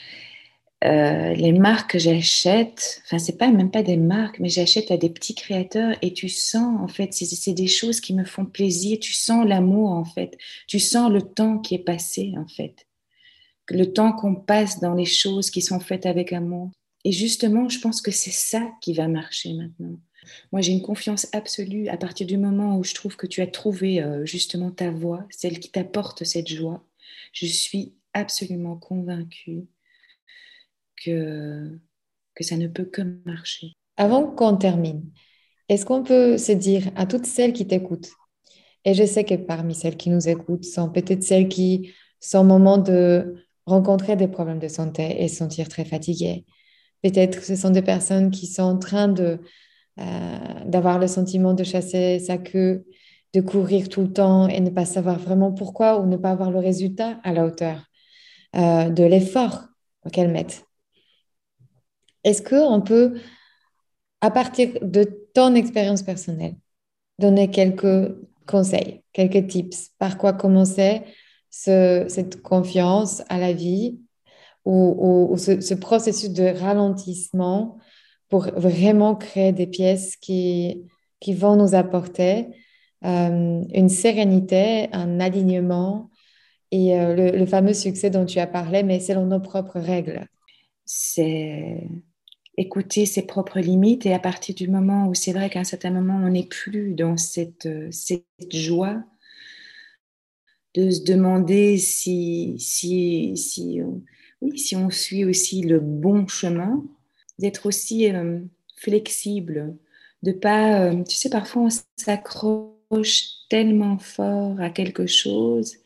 euh, 0.84 1.32
les 1.34 1.52
marques 1.52 1.92
que 1.92 1.98
j'achète, 1.98 3.02
enfin 3.04 3.18
c'est 3.18 3.38
pas 3.38 3.50
même 3.50 3.70
pas 3.70 3.82
des 3.82 3.96
marques, 3.96 4.38
mais 4.38 4.50
j'achète 4.50 4.90
à 4.90 4.98
des 4.98 5.08
petits 5.08 5.34
créateurs 5.34 5.96
et 6.02 6.12
tu 6.12 6.28
sens 6.28 6.78
en 6.78 6.88
fait, 6.88 7.14
c'est 7.14 7.54
des 7.54 7.66
choses 7.68 8.00
qui 8.00 8.12
me 8.12 8.24
font 8.24 8.44
plaisir, 8.44 8.98
tu 9.00 9.14
sens 9.14 9.46
l'amour 9.46 9.90
en 9.90 10.04
fait, 10.04 10.36
tu 10.66 10.78
sens 10.78 11.10
le 11.10 11.22
temps 11.22 11.58
qui 11.58 11.74
est 11.74 11.84
passé 11.84 12.34
en 12.36 12.46
fait, 12.46 12.86
le 13.70 13.86
temps 13.86 14.12
qu'on 14.12 14.34
passe 14.34 14.80
dans 14.80 14.94
les 14.94 15.06
choses 15.06 15.50
qui 15.50 15.62
sont 15.62 15.80
faites 15.80 16.04
avec 16.04 16.32
amour. 16.34 16.70
Et 17.04 17.12
justement, 17.12 17.68
je 17.68 17.78
pense 17.80 18.02
que 18.02 18.10
c'est 18.10 18.30
ça 18.30 18.70
qui 18.80 18.94
va 18.94 19.08
marcher 19.08 19.52
maintenant. 19.54 19.98
Moi, 20.52 20.62
j'ai 20.62 20.72
une 20.72 20.82
confiance 20.82 21.28
absolue 21.32 21.88
à 21.88 21.98
partir 21.98 22.26
du 22.26 22.38
moment 22.38 22.78
où 22.78 22.84
je 22.84 22.94
trouve 22.94 23.16
que 23.16 23.26
tu 23.26 23.42
as 23.42 23.46
trouvé 23.46 24.02
euh, 24.02 24.24
justement 24.24 24.70
ta 24.70 24.90
voie, 24.90 25.26
celle 25.30 25.60
qui 25.60 25.70
t'apporte 25.70 26.24
cette 26.24 26.48
joie. 26.48 26.82
Je 27.32 27.46
suis 27.46 27.94
absolument 28.14 28.76
convaincue 28.76 29.66
que, 31.04 31.78
que 32.34 32.44
ça 32.44 32.56
ne 32.56 32.68
peut 32.68 32.84
que 32.84 33.02
marcher. 33.24 33.72
Avant 33.96 34.26
qu'on 34.26 34.56
termine, 34.56 35.04
est-ce 35.68 35.86
qu'on 35.86 36.02
peut 36.02 36.38
se 36.38 36.52
dire 36.52 36.90
à 36.96 37.06
toutes 37.06 37.26
celles 37.26 37.52
qui 37.52 37.66
t'écoutent, 37.66 38.10
et 38.84 38.94
je 38.94 39.04
sais 39.04 39.24
que 39.24 39.34
parmi 39.34 39.74
celles 39.74 39.96
qui 39.96 40.10
nous 40.10 40.28
écoutent 40.28 40.64
sont 40.64 40.90
peut-être 40.90 41.22
celles 41.22 41.48
qui 41.48 41.92
sont 42.20 42.40
au 42.40 42.44
moment 42.44 42.78
de 42.78 43.36
rencontrer 43.66 44.16
des 44.16 44.28
problèmes 44.28 44.58
de 44.58 44.68
santé 44.68 45.22
et 45.22 45.28
se 45.28 45.36
sentir 45.36 45.68
très 45.68 45.84
fatiguées. 45.84 46.44
Peut-être 47.02 47.42
ce 47.42 47.56
sont 47.56 47.70
des 47.70 47.82
personnes 47.82 48.30
qui 48.30 48.46
sont 48.46 48.62
en 48.62 48.78
train 48.78 49.08
de 49.08 49.38
d'avoir 49.96 50.98
le 50.98 51.06
sentiment 51.06 51.54
de 51.54 51.62
chasser 51.62 52.18
sa 52.18 52.36
queue, 52.36 52.84
de 53.32 53.40
courir 53.40 53.88
tout 53.88 54.00
le 54.00 54.12
temps 54.12 54.48
et 54.48 54.58
ne 54.58 54.70
pas 54.70 54.84
savoir 54.84 55.20
vraiment 55.20 55.52
pourquoi 55.52 56.00
ou 56.00 56.06
ne 56.06 56.16
pas 56.16 56.30
avoir 56.30 56.50
le 56.50 56.58
résultat 56.58 57.20
à 57.22 57.32
la 57.32 57.46
hauteur 57.46 57.84
de 58.54 59.04
l'effort 59.04 59.68
qu'elles 60.12 60.32
mettent. 60.32 60.64
Est-ce 62.24 62.42
qu'on 62.42 62.80
peut, 62.80 63.20
à 64.20 64.30
partir 64.30 64.70
de 64.82 65.04
ton 65.34 65.54
expérience 65.54 66.02
personnelle, 66.02 66.56
donner 67.18 67.50
quelques 67.50 68.14
conseils, 68.46 69.02
quelques 69.12 69.46
tips, 69.46 69.90
par 69.98 70.18
quoi 70.18 70.32
commencer 70.32 71.02
cette 71.50 72.42
confiance 72.42 73.22
à 73.28 73.38
la 73.38 73.52
vie 73.52 74.00
ou, 74.64 75.37
ce, 75.37 75.74
processus 75.74 76.30
de 76.30 76.44
ralentissement 76.44 77.78
pour 78.28 78.46
vraiment 78.56 79.14
créer 79.14 79.52
des 79.52 79.66
pièces 79.66 80.16
qui, 80.16 80.88
vont 81.28 81.56
nous 81.56 81.74
apporter 81.74 82.48
euh, 83.04 83.62
une 83.72 83.88
sérénité, 83.88 84.88
un 84.92 85.20
alignement 85.20 86.10
et 86.70 86.98
euh, 86.98 87.14
le, 87.14 87.38
le, 87.38 87.46
fameux 87.46 87.72
succès 87.72 88.10
dont 88.10 88.26
tu 88.26 88.38
as 88.40 88.46
parlé, 88.46 88.82
mais 88.82 89.00
selon 89.00 89.26
nos 89.26 89.40
propres 89.40 89.80
règles? 89.80 90.26
C'est 90.84 91.88
écouter 92.56 93.06
ses 93.06 93.22
propres 93.22 93.60
limites 93.60 94.06
et 94.06 94.14
à 94.14 94.18
partir 94.18 94.54
du 94.54 94.68
moment 94.68 95.08
où 95.08 95.14
c'est 95.14 95.32
vrai 95.32 95.50
qu'à 95.50 95.60
un 95.60 95.64
certain 95.64 95.90
moment 95.90 96.16
on 96.16 96.30
n'est 96.30 96.46
plus 96.46 96.94
dans 96.94 97.16
cette, 97.16 97.68
cette 97.90 98.24
joie 98.50 99.02
de 100.74 100.90
se 100.90 101.02
demander 101.04 101.78
si, 101.78 102.56
si, 102.58 103.36
si, 103.36 103.80
oui, 104.40 104.58
si 104.58 104.76
on 104.76 104.90
suit 104.90 105.24
aussi 105.24 105.62
le 105.62 105.80
bon 105.80 106.26
chemin, 106.26 106.84
d'être 107.38 107.66
aussi 107.66 108.12
euh, 108.12 108.40
flexible, 108.76 109.76
de 110.22 110.32
pas, 110.32 110.84
euh, 110.84 111.02
tu 111.04 111.16
sais, 111.16 111.30
parfois 111.30 111.62
on 111.62 111.68
s'accroche 111.96 113.24
tellement 113.48 113.98
fort 113.98 114.60
à 114.60 114.70
quelque 114.70 115.06
chose 115.06 115.76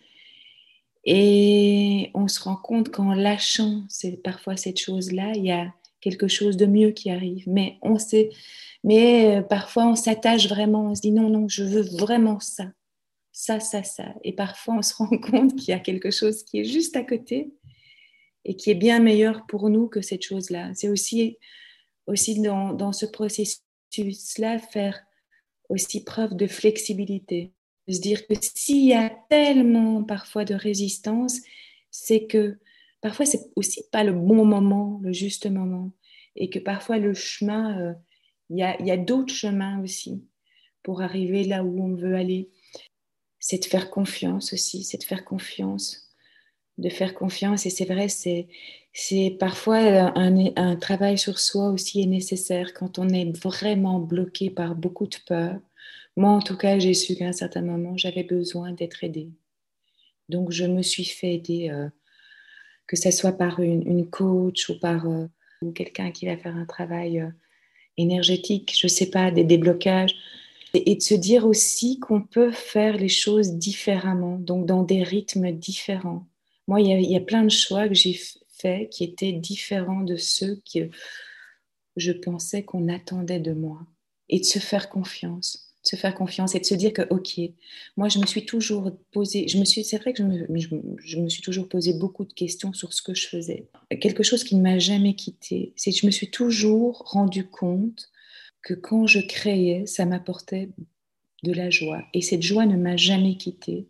et 1.05 2.11
on 2.15 2.29
se 2.29 2.41
rend 2.41 2.57
compte 2.57 2.91
qu'en 2.91 3.15
lâchant 3.15 3.85
parfois 4.23 4.57
cette 4.57 4.79
chose-là, 4.79 5.33
il 5.35 5.47
y 5.47 5.53
a 5.53 5.73
quelque 6.01 6.29
chose 6.29 6.57
de 6.57 6.67
mieux 6.67 6.91
qui 6.91 7.11
arrive. 7.11 7.45
Mais 7.49 7.79
on 7.83 7.99
sait, 7.99 8.31
mais 8.85 9.39
euh, 9.39 9.43
parfois 9.43 9.87
on 9.87 9.97
s'attache 9.97 10.49
vraiment, 10.49 10.91
on 10.91 10.95
se 10.95 11.03
dit 11.03 11.13
non, 11.13 11.29
non, 11.29 11.49
je 11.49 11.65
veux 11.65 11.83
vraiment 11.83 12.41
ça, 12.41 12.71
ça, 13.33 13.61
ça, 13.61 13.83
ça. 13.83 14.15
Et 14.25 14.33
parfois 14.33 14.77
on 14.77 14.83
se 14.83 14.95
rend 14.95 15.09
compte 15.19 15.57
qu'il 15.57 15.71
y 15.71 15.75
a 15.75 15.81
quelque 15.81 16.11
chose 16.11 16.43
qui 16.45 16.61
est 16.61 16.65
juste 16.65 16.97
à 16.97 17.03
côté 17.03 17.53
et 18.45 18.57
qui 18.57 18.71
est 18.71 18.75
bien 18.75 19.01
meilleur 19.01 19.47
pour 19.47 19.69
nous 19.71 19.89
que 19.89 20.01
cette 20.01 20.25
chose-là. 20.25 20.71
C'est 20.75 20.89
aussi, 20.89 21.39
aussi 22.07 22.41
dans, 22.41 22.73
dans 22.73 22.93
ce 22.93 23.07
processus-là 23.07 24.59
faire 24.59 25.01
aussi 25.69 26.03
preuve 26.05 26.35
de 26.35 26.47
flexibilité. 26.47 27.53
Se 27.89 28.01
dire 28.01 28.27
que 28.27 28.35
s'il 28.41 28.87
y 28.87 28.95
a 28.95 29.11
tellement 29.31 30.03
parfois 30.03 30.45
de 30.45 30.55
résistance, 30.55 31.39
c'est 31.91 32.27
que 32.27 32.59
parfois 33.01 33.27
c'est 33.27 33.51
aussi 33.57 33.83
pas 33.91 34.05
le 34.05 34.13
bon 34.13 34.45
moment, 34.45 35.01
le 35.03 35.13
juste 35.13 35.47
moment, 35.47 35.93
et 36.37 36.51
que 36.51 36.59
parfois 36.59 36.99
le 36.99 37.15
chemin, 37.15 37.81
euh, 37.81 37.93
il 38.51 38.59
y 38.59 38.91
a, 38.91 38.97
d'autres 38.97 39.35
chemins 39.35 39.81
aussi 39.83 40.25
pour 40.83 41.03
arriver 41.03 41.45
là 41.45 41.65
où 41.65 41.83
on 41.83 41.95
veut 41.95 42.15
aller. 42.15 42.51
C'est 43.41 43.59
de 43.59 43.65
faire 43.67 43.91
confiance 43.91 44.53
aussi, 44.53 44.85
c'est 44.85 44.99
de 44.99 45.05
faire 45.05 45.25
confiance, 45.25 46.09
de 46.79 46.89
faire 46.89 47.15
confiance. 47.15 47.67
Et 47.67 47.71
c'est 47.71 47.85
vrai, 47.85 48.09
c'est 48.09 49.37
parfois 49.39 49.79
un, 49.79 50.57
un, 50.57 50.77
travail 50.77 51.19
sur 51.19 51.39
soi 51.39 51.71
aussi 51.71 52.03
est 52.03 52.07
nécessaire 52.07 52.73
quand 52.73 52.99
on 52.99 53.09
est 53.11 53.37
vraiment 53.37 54.01
bloqué 54.01 54.51
par 54.51 54.75
beaucoup 54.75 55.07
de 55.07 55.17
peur. 55.27 55.61
Moi, 56.17 56.31
en 56.31 56.41
tout 56.41 56.57
cas, 56.57 56.79
j'ai 56.79 56.95
su 56.95 57.15
qu'à 57.15 57.27
un 57.29 57.33
certain 57.33 57.63
moment, 57.63 57.97
j'avais 57.97 58.25
besoin 58.25 58.73
d'être 58.73 59.05
aidée. 59.05 59.31
Donc, 60.29 60.51
je 60.51 60.65
me 60.65 60.83
suis 60.83 61.05
fait 61.05 61.35
aider 61.35 61.71
euh, 61.71 61.89
que 62.89 62.97
ce 62.97 63.11
soit 63.13 63.33
par 63.33 63.61
une, 63.61 64.09
coach 64.11 64.71
ou 64.71 64.81
par 64.81 65.07
euh, 65.07 65.27
quelqu'un 65.75 66.11
qui 66.11 66.27
va 66.27 66.37
faire 66.37 66.57
un 66.57 66.65
travail 66.65 67.21
euh, 67.21 67.29
énergétique, 67.97 68.75
je 68.77 68.87
ne 68.87 68.91
sais 68.91 69.11
pas, 69.11 69.31
des 69.31 69.45
déblocages. 69.45 70.17
Et, 70.75 70.97
de 70.97 71.03
se 71.03 71.15
dire 71.15 71.47
aussi 71.47 72.01
qu'on 72.01 72.23
peut 72.23 72.51
faire 72.51 72.97
les 72.97 73.09
choses 73.09 73.53
différemment, 73.53 74.39
donc 74.39 74.67
dans 74.67 74.83
des 74.83 75.03
rythmes 75.03 75.53
différents. 75.53 76.27
Moi, 76.67 76.81
il 76.81 77.11
y 77.11 77.17
a, 77.17 77.21
plein 77.21 77.45
de 77.45 77.51
choix 77.51 77.89
que 77.89 77.95
j'ai 77.95 78.19
faits 78.49 78.91
qui 78.91 79.05
étaient 79.05 79.33
différents 79.33 80.03
de 80.03 80.17
ceux 80.17 80.61
que 80.75 80.91
je 81.97 82.13
pensais 82.13 82.65
qu'on 82.65 82.89
attendait 82.89 83.41
de 83.41 83.53
moi. 83.53 83.87
Et 84.31 84.41
de 84.41 84.45
se 84.45 84.59
faire 84.59 84.91
confiance 84.91 85.68
se 85.89 85.97
faire 85.97 86.15
confiance 86.15 86.55
et 86.55 86.61
de 86.61 86.65
se 86.65 86.75
dire 86.75 86.93
que, 86.93 87.03
OK, 87.11 87.41
moi, 87.97 88.09
je 88.09 88.19
me 88.19 88.27
suis 88.27 88.45
toujours 88.45 88.93
posé, 89.11 89.49
je 89.49 89.59
me 89.59 89.65
suis, 89.65 89.85
c'est 89.85 89.99
vrai 89.99 90.13
que 90.13 90.23
je 90.23 90.29
me, 90.29 90.47
je, 91.03 91.19
me, 91.19 91.29
suis 91.29 91.43
toujours 91.43 91.69
posé 91.69 91.95
beaucoup 91.95 92.25
de 92.25 92.33
questions 92.33 92.73
sur 92.73 92.93
ce 92.93 93.01
que 93.01 93.15
je 93.15 93.27
faisais. 93.27 93.69
Quelque 94.01 94.23
chose 94.23 94.45
qui 94.45 94.57
ne 94.57 94.63
m'a 94.63 94.79
jamais 94.79 95.15
quitté, 95.15 95.73
c'est 95.77 95.91
que 95.91 95.97
je 95.99 96.07
me 96.07 96.11
suis 96.11 96.31
toujours 96.31 97.03
rendu 97.07 97.47
compte 97.47 98.11
que 98.63 98.75
quand 98.75 99.07
je 99.07 99.21
créais, 99.21 99.87
ça 99.87 100.05
m'apportait 100.05 100.69
de 101.43 101.53
la 101.53 101.71
joie. 101.71 102.05
Et 102.13 102.21
cette 102.21 102.43
joie 102.43 102.67
ne 102.67 102.77
m'a 102.77 102.97
jamais 102.97 103.37
quitté 103.37 103.87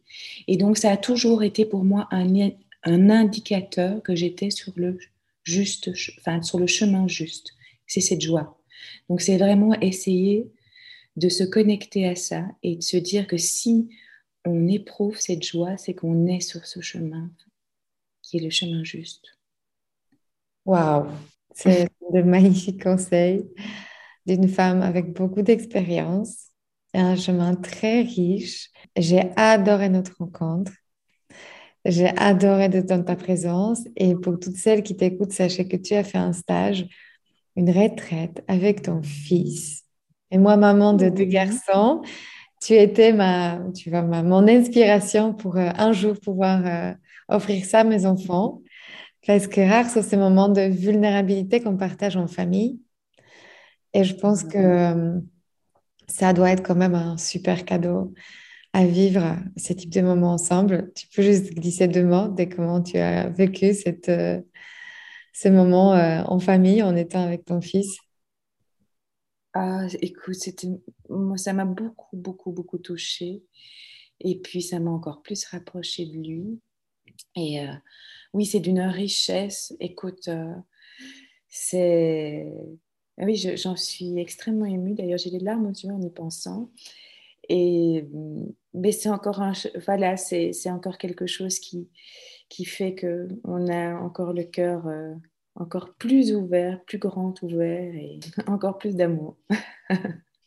Et 0.46 0.56
donc, 0.56 0.78
ça 0.78 0.92
a 0.92 0.96
toujours 0.96 1.42
été 1.42 1.64
pour 1.64 1.84
moi 1.84 2.06
un, 2.10 2.50
un 2.84 3.10
indicateur 3.10 4.02
que 4.02 4.14
j'étais 4.14 4.50
sur 4.50 4.72
le 4.76 4.98
juste, 5.42 5.90
enfin, 6.18 6.42
sur 6.42 6.58
le 6.58 6.66
chemin 6.66 7.08
juste. 7.08 7.54
C'est 7.86 8.02
cette 8.02 8.20
joie. 8.20 8.60
Donc, 9.08 9.20
c'est 9.20 9.38
vraiment 9.38 9.72
essayer 9.80 10.46
de 11.18 11.28
se 11.28 11.44
connecter 11.44 12.06
à 12.06 12.16
ça 12.16 12.46
et 12.62 12.76
de 12.76 12.82
se 12.82 12.96
dire 12.96 13.26
que 13.26 13.36
si 13.36 13.88
on 14.44 14.68
éprouve 14.68 15.18
cette 15.18 15.42
joie, 15.42 15.76
c'est 15.76 15.94
qu'on 15.94 16.26
est 16.26 16.40
sur 16.40 16.64
ce 16.64 16.80
chemin 16.80 17.30
qui 18.22 18.36
est 18.36 18.42
le 18.42 18.50
chemin 18.50 18.84
juste. 18.84 19.26
Waouh, 20.64 21.08
c'est 21.54 21.88
de 22.12 22.22
magnifiques 22.22 22.82
conseils 22.82 23.44
d'une 24.26 24.48
femme 24.48 24.82
avec 24.82 25.12
beaucoup 25.12 25.42
d'expérience 25.42 26.48
et 26.94 26.98
un 26.98 27.16
chemin 27.16 27.54
très 27.54 28.02
riche. 28.02 28.70
J'ai 28.96 29.30
adoré 29.36 29.88
notre 29.88 30.16
rencontre. 30.18 30.72
J'ai 31.84 32.08
adoré 32.18 32.68
de 32.68 32.80
ta 32.80 33.16
présence 33.16 33.80
et 33.96 34.14
pour 34.14 34.38
toutes 34.38 34.56
celles 34.56 34.82
qui 34.82 34.96
t'écoutent, 34.96 35.32
sachez 35.32 35.66
que 35.66 35.76
tu 35.76 35.94
as 35.94 36.04
fait 36.04 36.18
un 36.18 36.32
stage, 36.32 36.86
une 37.56 37.70
retraite 37.70 38.44
avec 38.46 38.82
ton 38.82 39.02
fils 39.02 39.87
et 40.30 40.38
moi, 40.38 40.56
maman 40.56 40.92
de 40.92 41.08
deux 41.08 41.24
garçons, 41.24 42.02
tu 42.60 42.74
étais 42.74 43.12
ma, 43.12 43.60
tu 43.74 43.90
vois, 43.90 44.02
ma, 44.02 44.22
mon 44.22 44.46
inspiration 44.48 45.32
pour 45.34 45.56
euh, 45.56 45.70
un 45.76 45.92
jour 45.92 46.18
pouvoir 46.20 46.66
euh, 46.66 46.92
offrir 47.28 47.64
ça 47.64 47.80
à 47.80 47.84
mes 47.84 48.06
enfants. 48.06 48.62
Parce 49.26 49.46
que 49.46 49.60
rares 49.60 49.90
sont 49.90 50.02
ces 50.02 50.16
moments 50.16 50.48
de 50.48 50.62
vulnérabilité 50.62 51.60
qu'on 51.60 51.76
partage 51.76 52.16
en 52.16 52.26
famille. 52.26 52.80
Et 53.94 54.04
je 54.04 54.14
pense 54.14 54.44
que 54.44 54.58
euh, 54.58 55.20
ça 56.06 56.32
doit 56.32 56.50
être 56.50 56.62
quand 56.62 56.74
même 56.76 56.94
un 56.94 57.16
super 57.18 57.64
cadeau 57.64 58.14
à 58.72 58.84
vivre 58.84 59.36
ce 59.56 59.72
type 59.72 59.90
de 59.90 60.02
moments 60.02 60.32
ensemble. 60.32 60.92
Tu 60.94 61.06
peux 61.08 61.22
juste 61.22 61.54
glisser 61.54 61.88
deux 61.88 62.04
mots 62.04 62.28
de 62.28 62.44
comment 62.44 62.82
tu 62.82 62.98
as 62.98 63.28
vécu 63.28 63.74
cette, 63.74 64.10
ces 65.32 65.50
moments 65.50 65.92
en 65.92 66.38
famille 66.38 66.82
en 66.82 66.94
étant 66.94 67.24
avec 67.24 67.46
ton 67.46 67.60
fils. 67.60 67.98
Ah, 69.60 69.88
écoute, 70.02 70.36
c'était, 70.36 70.68
ça 71.34 71.52
m'a 71.52 71.64
beaucoup, 71.64 72.16
beaucoup, 72.16 72.52
beaucoup 72.52 72.78
touchée. 72.78 73.42
Et 74.20 74.38
puis, 74.38 74.62
ça 74.62 74.78
m'a 74.78 74.92
encore 74.92 75.20
plus 75.20 75.44
rapprochée 75.46 76.06
de 76.06 76.16
lui. 76.16 76.60
Et 77.34 77.60
euh, 77.60 77.72
oui, 78.34 78.46
c'est 78.46 78.60
d'une 78.60 78.80
richesse. 78.80 79.74
Écoute, 79.80 80.28
euh, 80.28 80.54
c'est. 81.48 82.46
Ah 83.18 83.24
oui, 83.24 83.34
j'en 83.34 83.74
suis 83.74 84.20
extrêmement 84.20 84.64
émue. 84.64 84.94
D'ailleurs, 84.94 85.18
j'ai 85.18 85.30
des 85.30 85.40
larmes 85.40 85.66
aux 85.66 85.72
yeux 85.72 85.92
en 85.92 86.02
y 86.02 86.10
pensant. 86.10 86.70
Et, 87.48 88.04
mais 88.74 88.92
c'est 88.92 89.08
encore, 89.08 89.42
un, 89.42 89.54
voilà, 89.86 90.16
c'est, 90.16 90.52
encore 90.70 90.98
quelque 90.98 91.26
chose 91.26 91.58
qui, 91.58 91.88
qui 92.48 92.64
fait 92.64 92.94
qu'on 92.94 93.66
a 93.66 93.96
encore 93.96 94.32
le 94.32 94.44
cœur. 94.44 94.86
Euh, 94.86 95.14
encore 95.58 95.94
plus 95.94 96.34
ouvert, 96.34 96.82
plus 96.84 96.98
grand 96.98 97.40
ouvert 97.42 97.94
et 97.94 98.20
encore 98.46 98.78
plus 98.78 98.94
d'amour. 98.94 99.36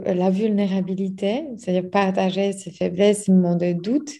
La 0.03 0.31
vulnérabilité, 0.31 1.47
c'est-à-dire 1.57 1.89
partager 1.89 2.53
ses 2.53 2.71
faiblesses, 2.71 3.25
ses 3.25 3.31
moments 3.31 3.55
de 3.55 3.73
doute, 3.73 4.11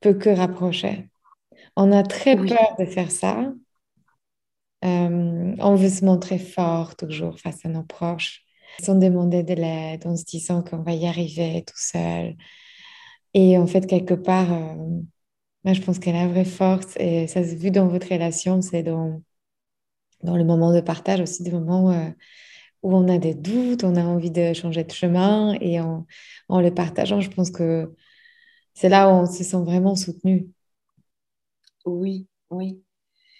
peut 0.00 0.14
que 0.14 0.30
rapprocher. 0.30 1.10
On 1.76 1.92
a 1.92 2.02
très 2.02 2.36
peur 2.36 2.76
de 2.78 2.86
faire 2.86 3.10
ça. 3.10 3.52
Euh, 4.84 5.54
on 5.58 5.74
veut 5.74 5.90
se 5.90 6.04
montrer 6.04 6.38
fort 6.38 6.96
toujours 6.96 7.38
face 7.38 7.64
à 7.66 7.68
nos 7.68 7.82
proches, 7.82 8.42
sans 8.82 8.94
demander 8.94 9.42
de 9.42 9.52
l'aide, 9.52 10.06
en 10.06 10.16
se 10.16 10.24
disant 10.24 10.62
qu'on 10.62 10.82
va 10.82 10.94
y 10.94 11.06
arriver 11.06 11.62
tout 11.66 11.76
seul. 11.76 12.36
Et 13.34 13.58
en 13.58 13.66
fait, 13.66 13.86
quelque 13.86 14.14
part, 14.14 14.52
euh, 14.52 14.74
moi, 15.64 15.74
je 15.74 15.82
pense 15.82 15.98
que 15.98 16.10
la 16.10 16.26
vraie 16.26 16.46
force, 16.46 16.96
et 16.96 17.26
ça 17.26 17.44
se 17.44 17.54
vu 17.54 17.70
dans 17.70 17.88
votre 17.88 18.08
relation, 18.08 18.62
c'est 18.62 18.82
dans 18.82 19.22
dans 20.22 20.36
le 20.36 20.44
moment 20.44 20.72
de 20.72 20.80
partage 20.80 21.20
aussi 21.20 21.42
des 21.42 21.50
moments 21.50 21.90
euh, 21.90 22.10
où 22.82 22.94
on 22.94 23.08
a 23.08 23.18
des 23.18 23.34
doutes, 23.34 23.84
on 23.84 23.96
a 23.96 24.04
envie 24.04 24.30
de 24.30 24.52
changer 24.52 24.84
de 24.84 24.92
chemin 24.92 25.54
et 25.60 25.80
en, 25.80 26.06
en 26.48 26.60
le 26.60 26.72
partageant, 26.72 27.20
je 27.20 27.30
pense 27.30 27.50
que 27.50 27.94
c'est 28.74 28.88
là 28.88 29.08
où 29.08 29.12
on 29.12 29.26
se 29.26 29.44
sent 29.44 29.62
vraiment 29.64 29.96
soutenu. 29.96 30.48
Oui, 31.84 32.26
oui. 32.50 32.82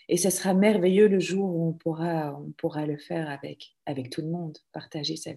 Et 0.08 0.16
ce 0.16 0.28
sera 0.28 0.54
merveilleux 0.54 1.06
le 1.06 1.20
jour 1.20 1.54
où 1.54 1.68
on 1.68 1.72
pourra, 1.72 2.36
on 2.36 2.50
pourra 2.52 2.84
le 2.84 2.98
faire 2.98 3.30
avec, 3.30 3.76
avec 3.86 4.10
tout 4.10 4.22
le 4.22 4.28
monde, 4.28 4.58
partager 4.72 5.16
sa 5.16 5.30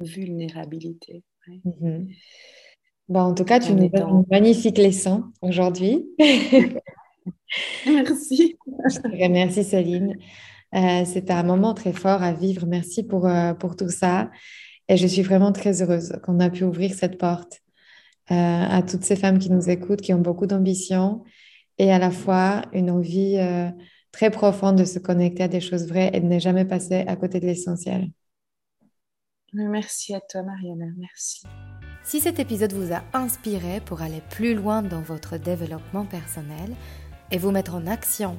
vulnérabilité. 0.00 1.22
Mhm. 1.46 2.08
Bon, 3.08 3.20
en 3.20 3.34
tout 3.34 3.44
cas, 3.44 3.60
tu 3.60 3.72
nous 3.72 3.88
donnes 3.88 4.08
une 4.08 4.24
magnifique 4.30 4.78
leçon 4.78 5.24
aujourd'hui. 5.42 6.06
Merci. 7.86 8.56
Merci 9.12 9.64
Céline. 9.64 10.16
Euh, 10.74 11.04
C'était 11.04 11.32
un 11.32 11.42
moment 11.42 11.74
très 11.74 11.92
fort 11.92 12.22
à 12.22 12.32
vivre. 12.32 12.66
Merci 12.66 13.02
pour, 13.02 13.26
euh, 13.26 13.54
pour 13.54 13.76
tout 13.76 13.88
ça. 13.88 14.30
Et 14.88 14.96
je 14.96 15.06
suis 15.06 15.22
vraiment 15.22 15.52
très 15.52 15.82
heureuse 15.82 16.18
qu'on 16.22 16.40
a 16.40 16.50
pu 16.50 16.64
ouvrir 16.64 16.94
cette 16.94 17.18
porte 17.18 17.60
euh, 18.30 18.34
à 18.34 18.82
toutes 18.82 19.04
ces 19.04 19.16
femmes 19.16 19.38
qui 19.38 19.50
nous 19.50 19.68
écoutent, 19.68 20.00
qui 20.00 20.12
ont 20.14 20.20
beaucoup 20.20 20.46
d'ambition 20.46 21.24
et 21.78 21.92
à 21.92 21.98
la 21.98 22.10
fois 22.10 22.62
une 22.72 22.90
envie 22.90 23.36
euh, 23.38 23.68
très 24.12 24.30
profonde 24.30 24.76
de 24.76 24.84
se 24.84 24.98
connecter 24.98 25.44
à 25.44 25.48
des 25.48 25.60
choses 25.60 25.86
vraies 25.86 26.10
et 26.12 26.20
de 26.20 26.26
ne 26.26 26.38
jamais 26.38 26.64
passer 26.64 27.04
à 27.06 27.16
côté 27.16 27.40
de 27.40 27.46
l'essentiel. 27.46 28.08
Merci 29.52 30.14
à 30.14 30.20
toi, 30.20 30.42
Mariana. 30.42 30.86
Merci. 30.98 31.44
Si 32.04 32.20
cet 32.20 32.38
épisode 32.38 32.72
vous 32.72 32.92
a 32.92 33.02
inspiré 33.14 33.80
pour 33.80 34.02
aller 34.02 34.22
plus 34.30 34.54
loin 34.54 34.82
dans 34.82 35.00
votre 35.00 35.38
développement 35.38 36.04
personnel 36.04 36.74
et 37.30 37.38
vous 37.38 37.50
mettre 37.50 37.74
en 37.74 37.86
action 37.86 38.38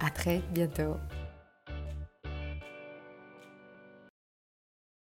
À 0.00 0.10
très 0.10 0.42
bientôt. 0.50 0.96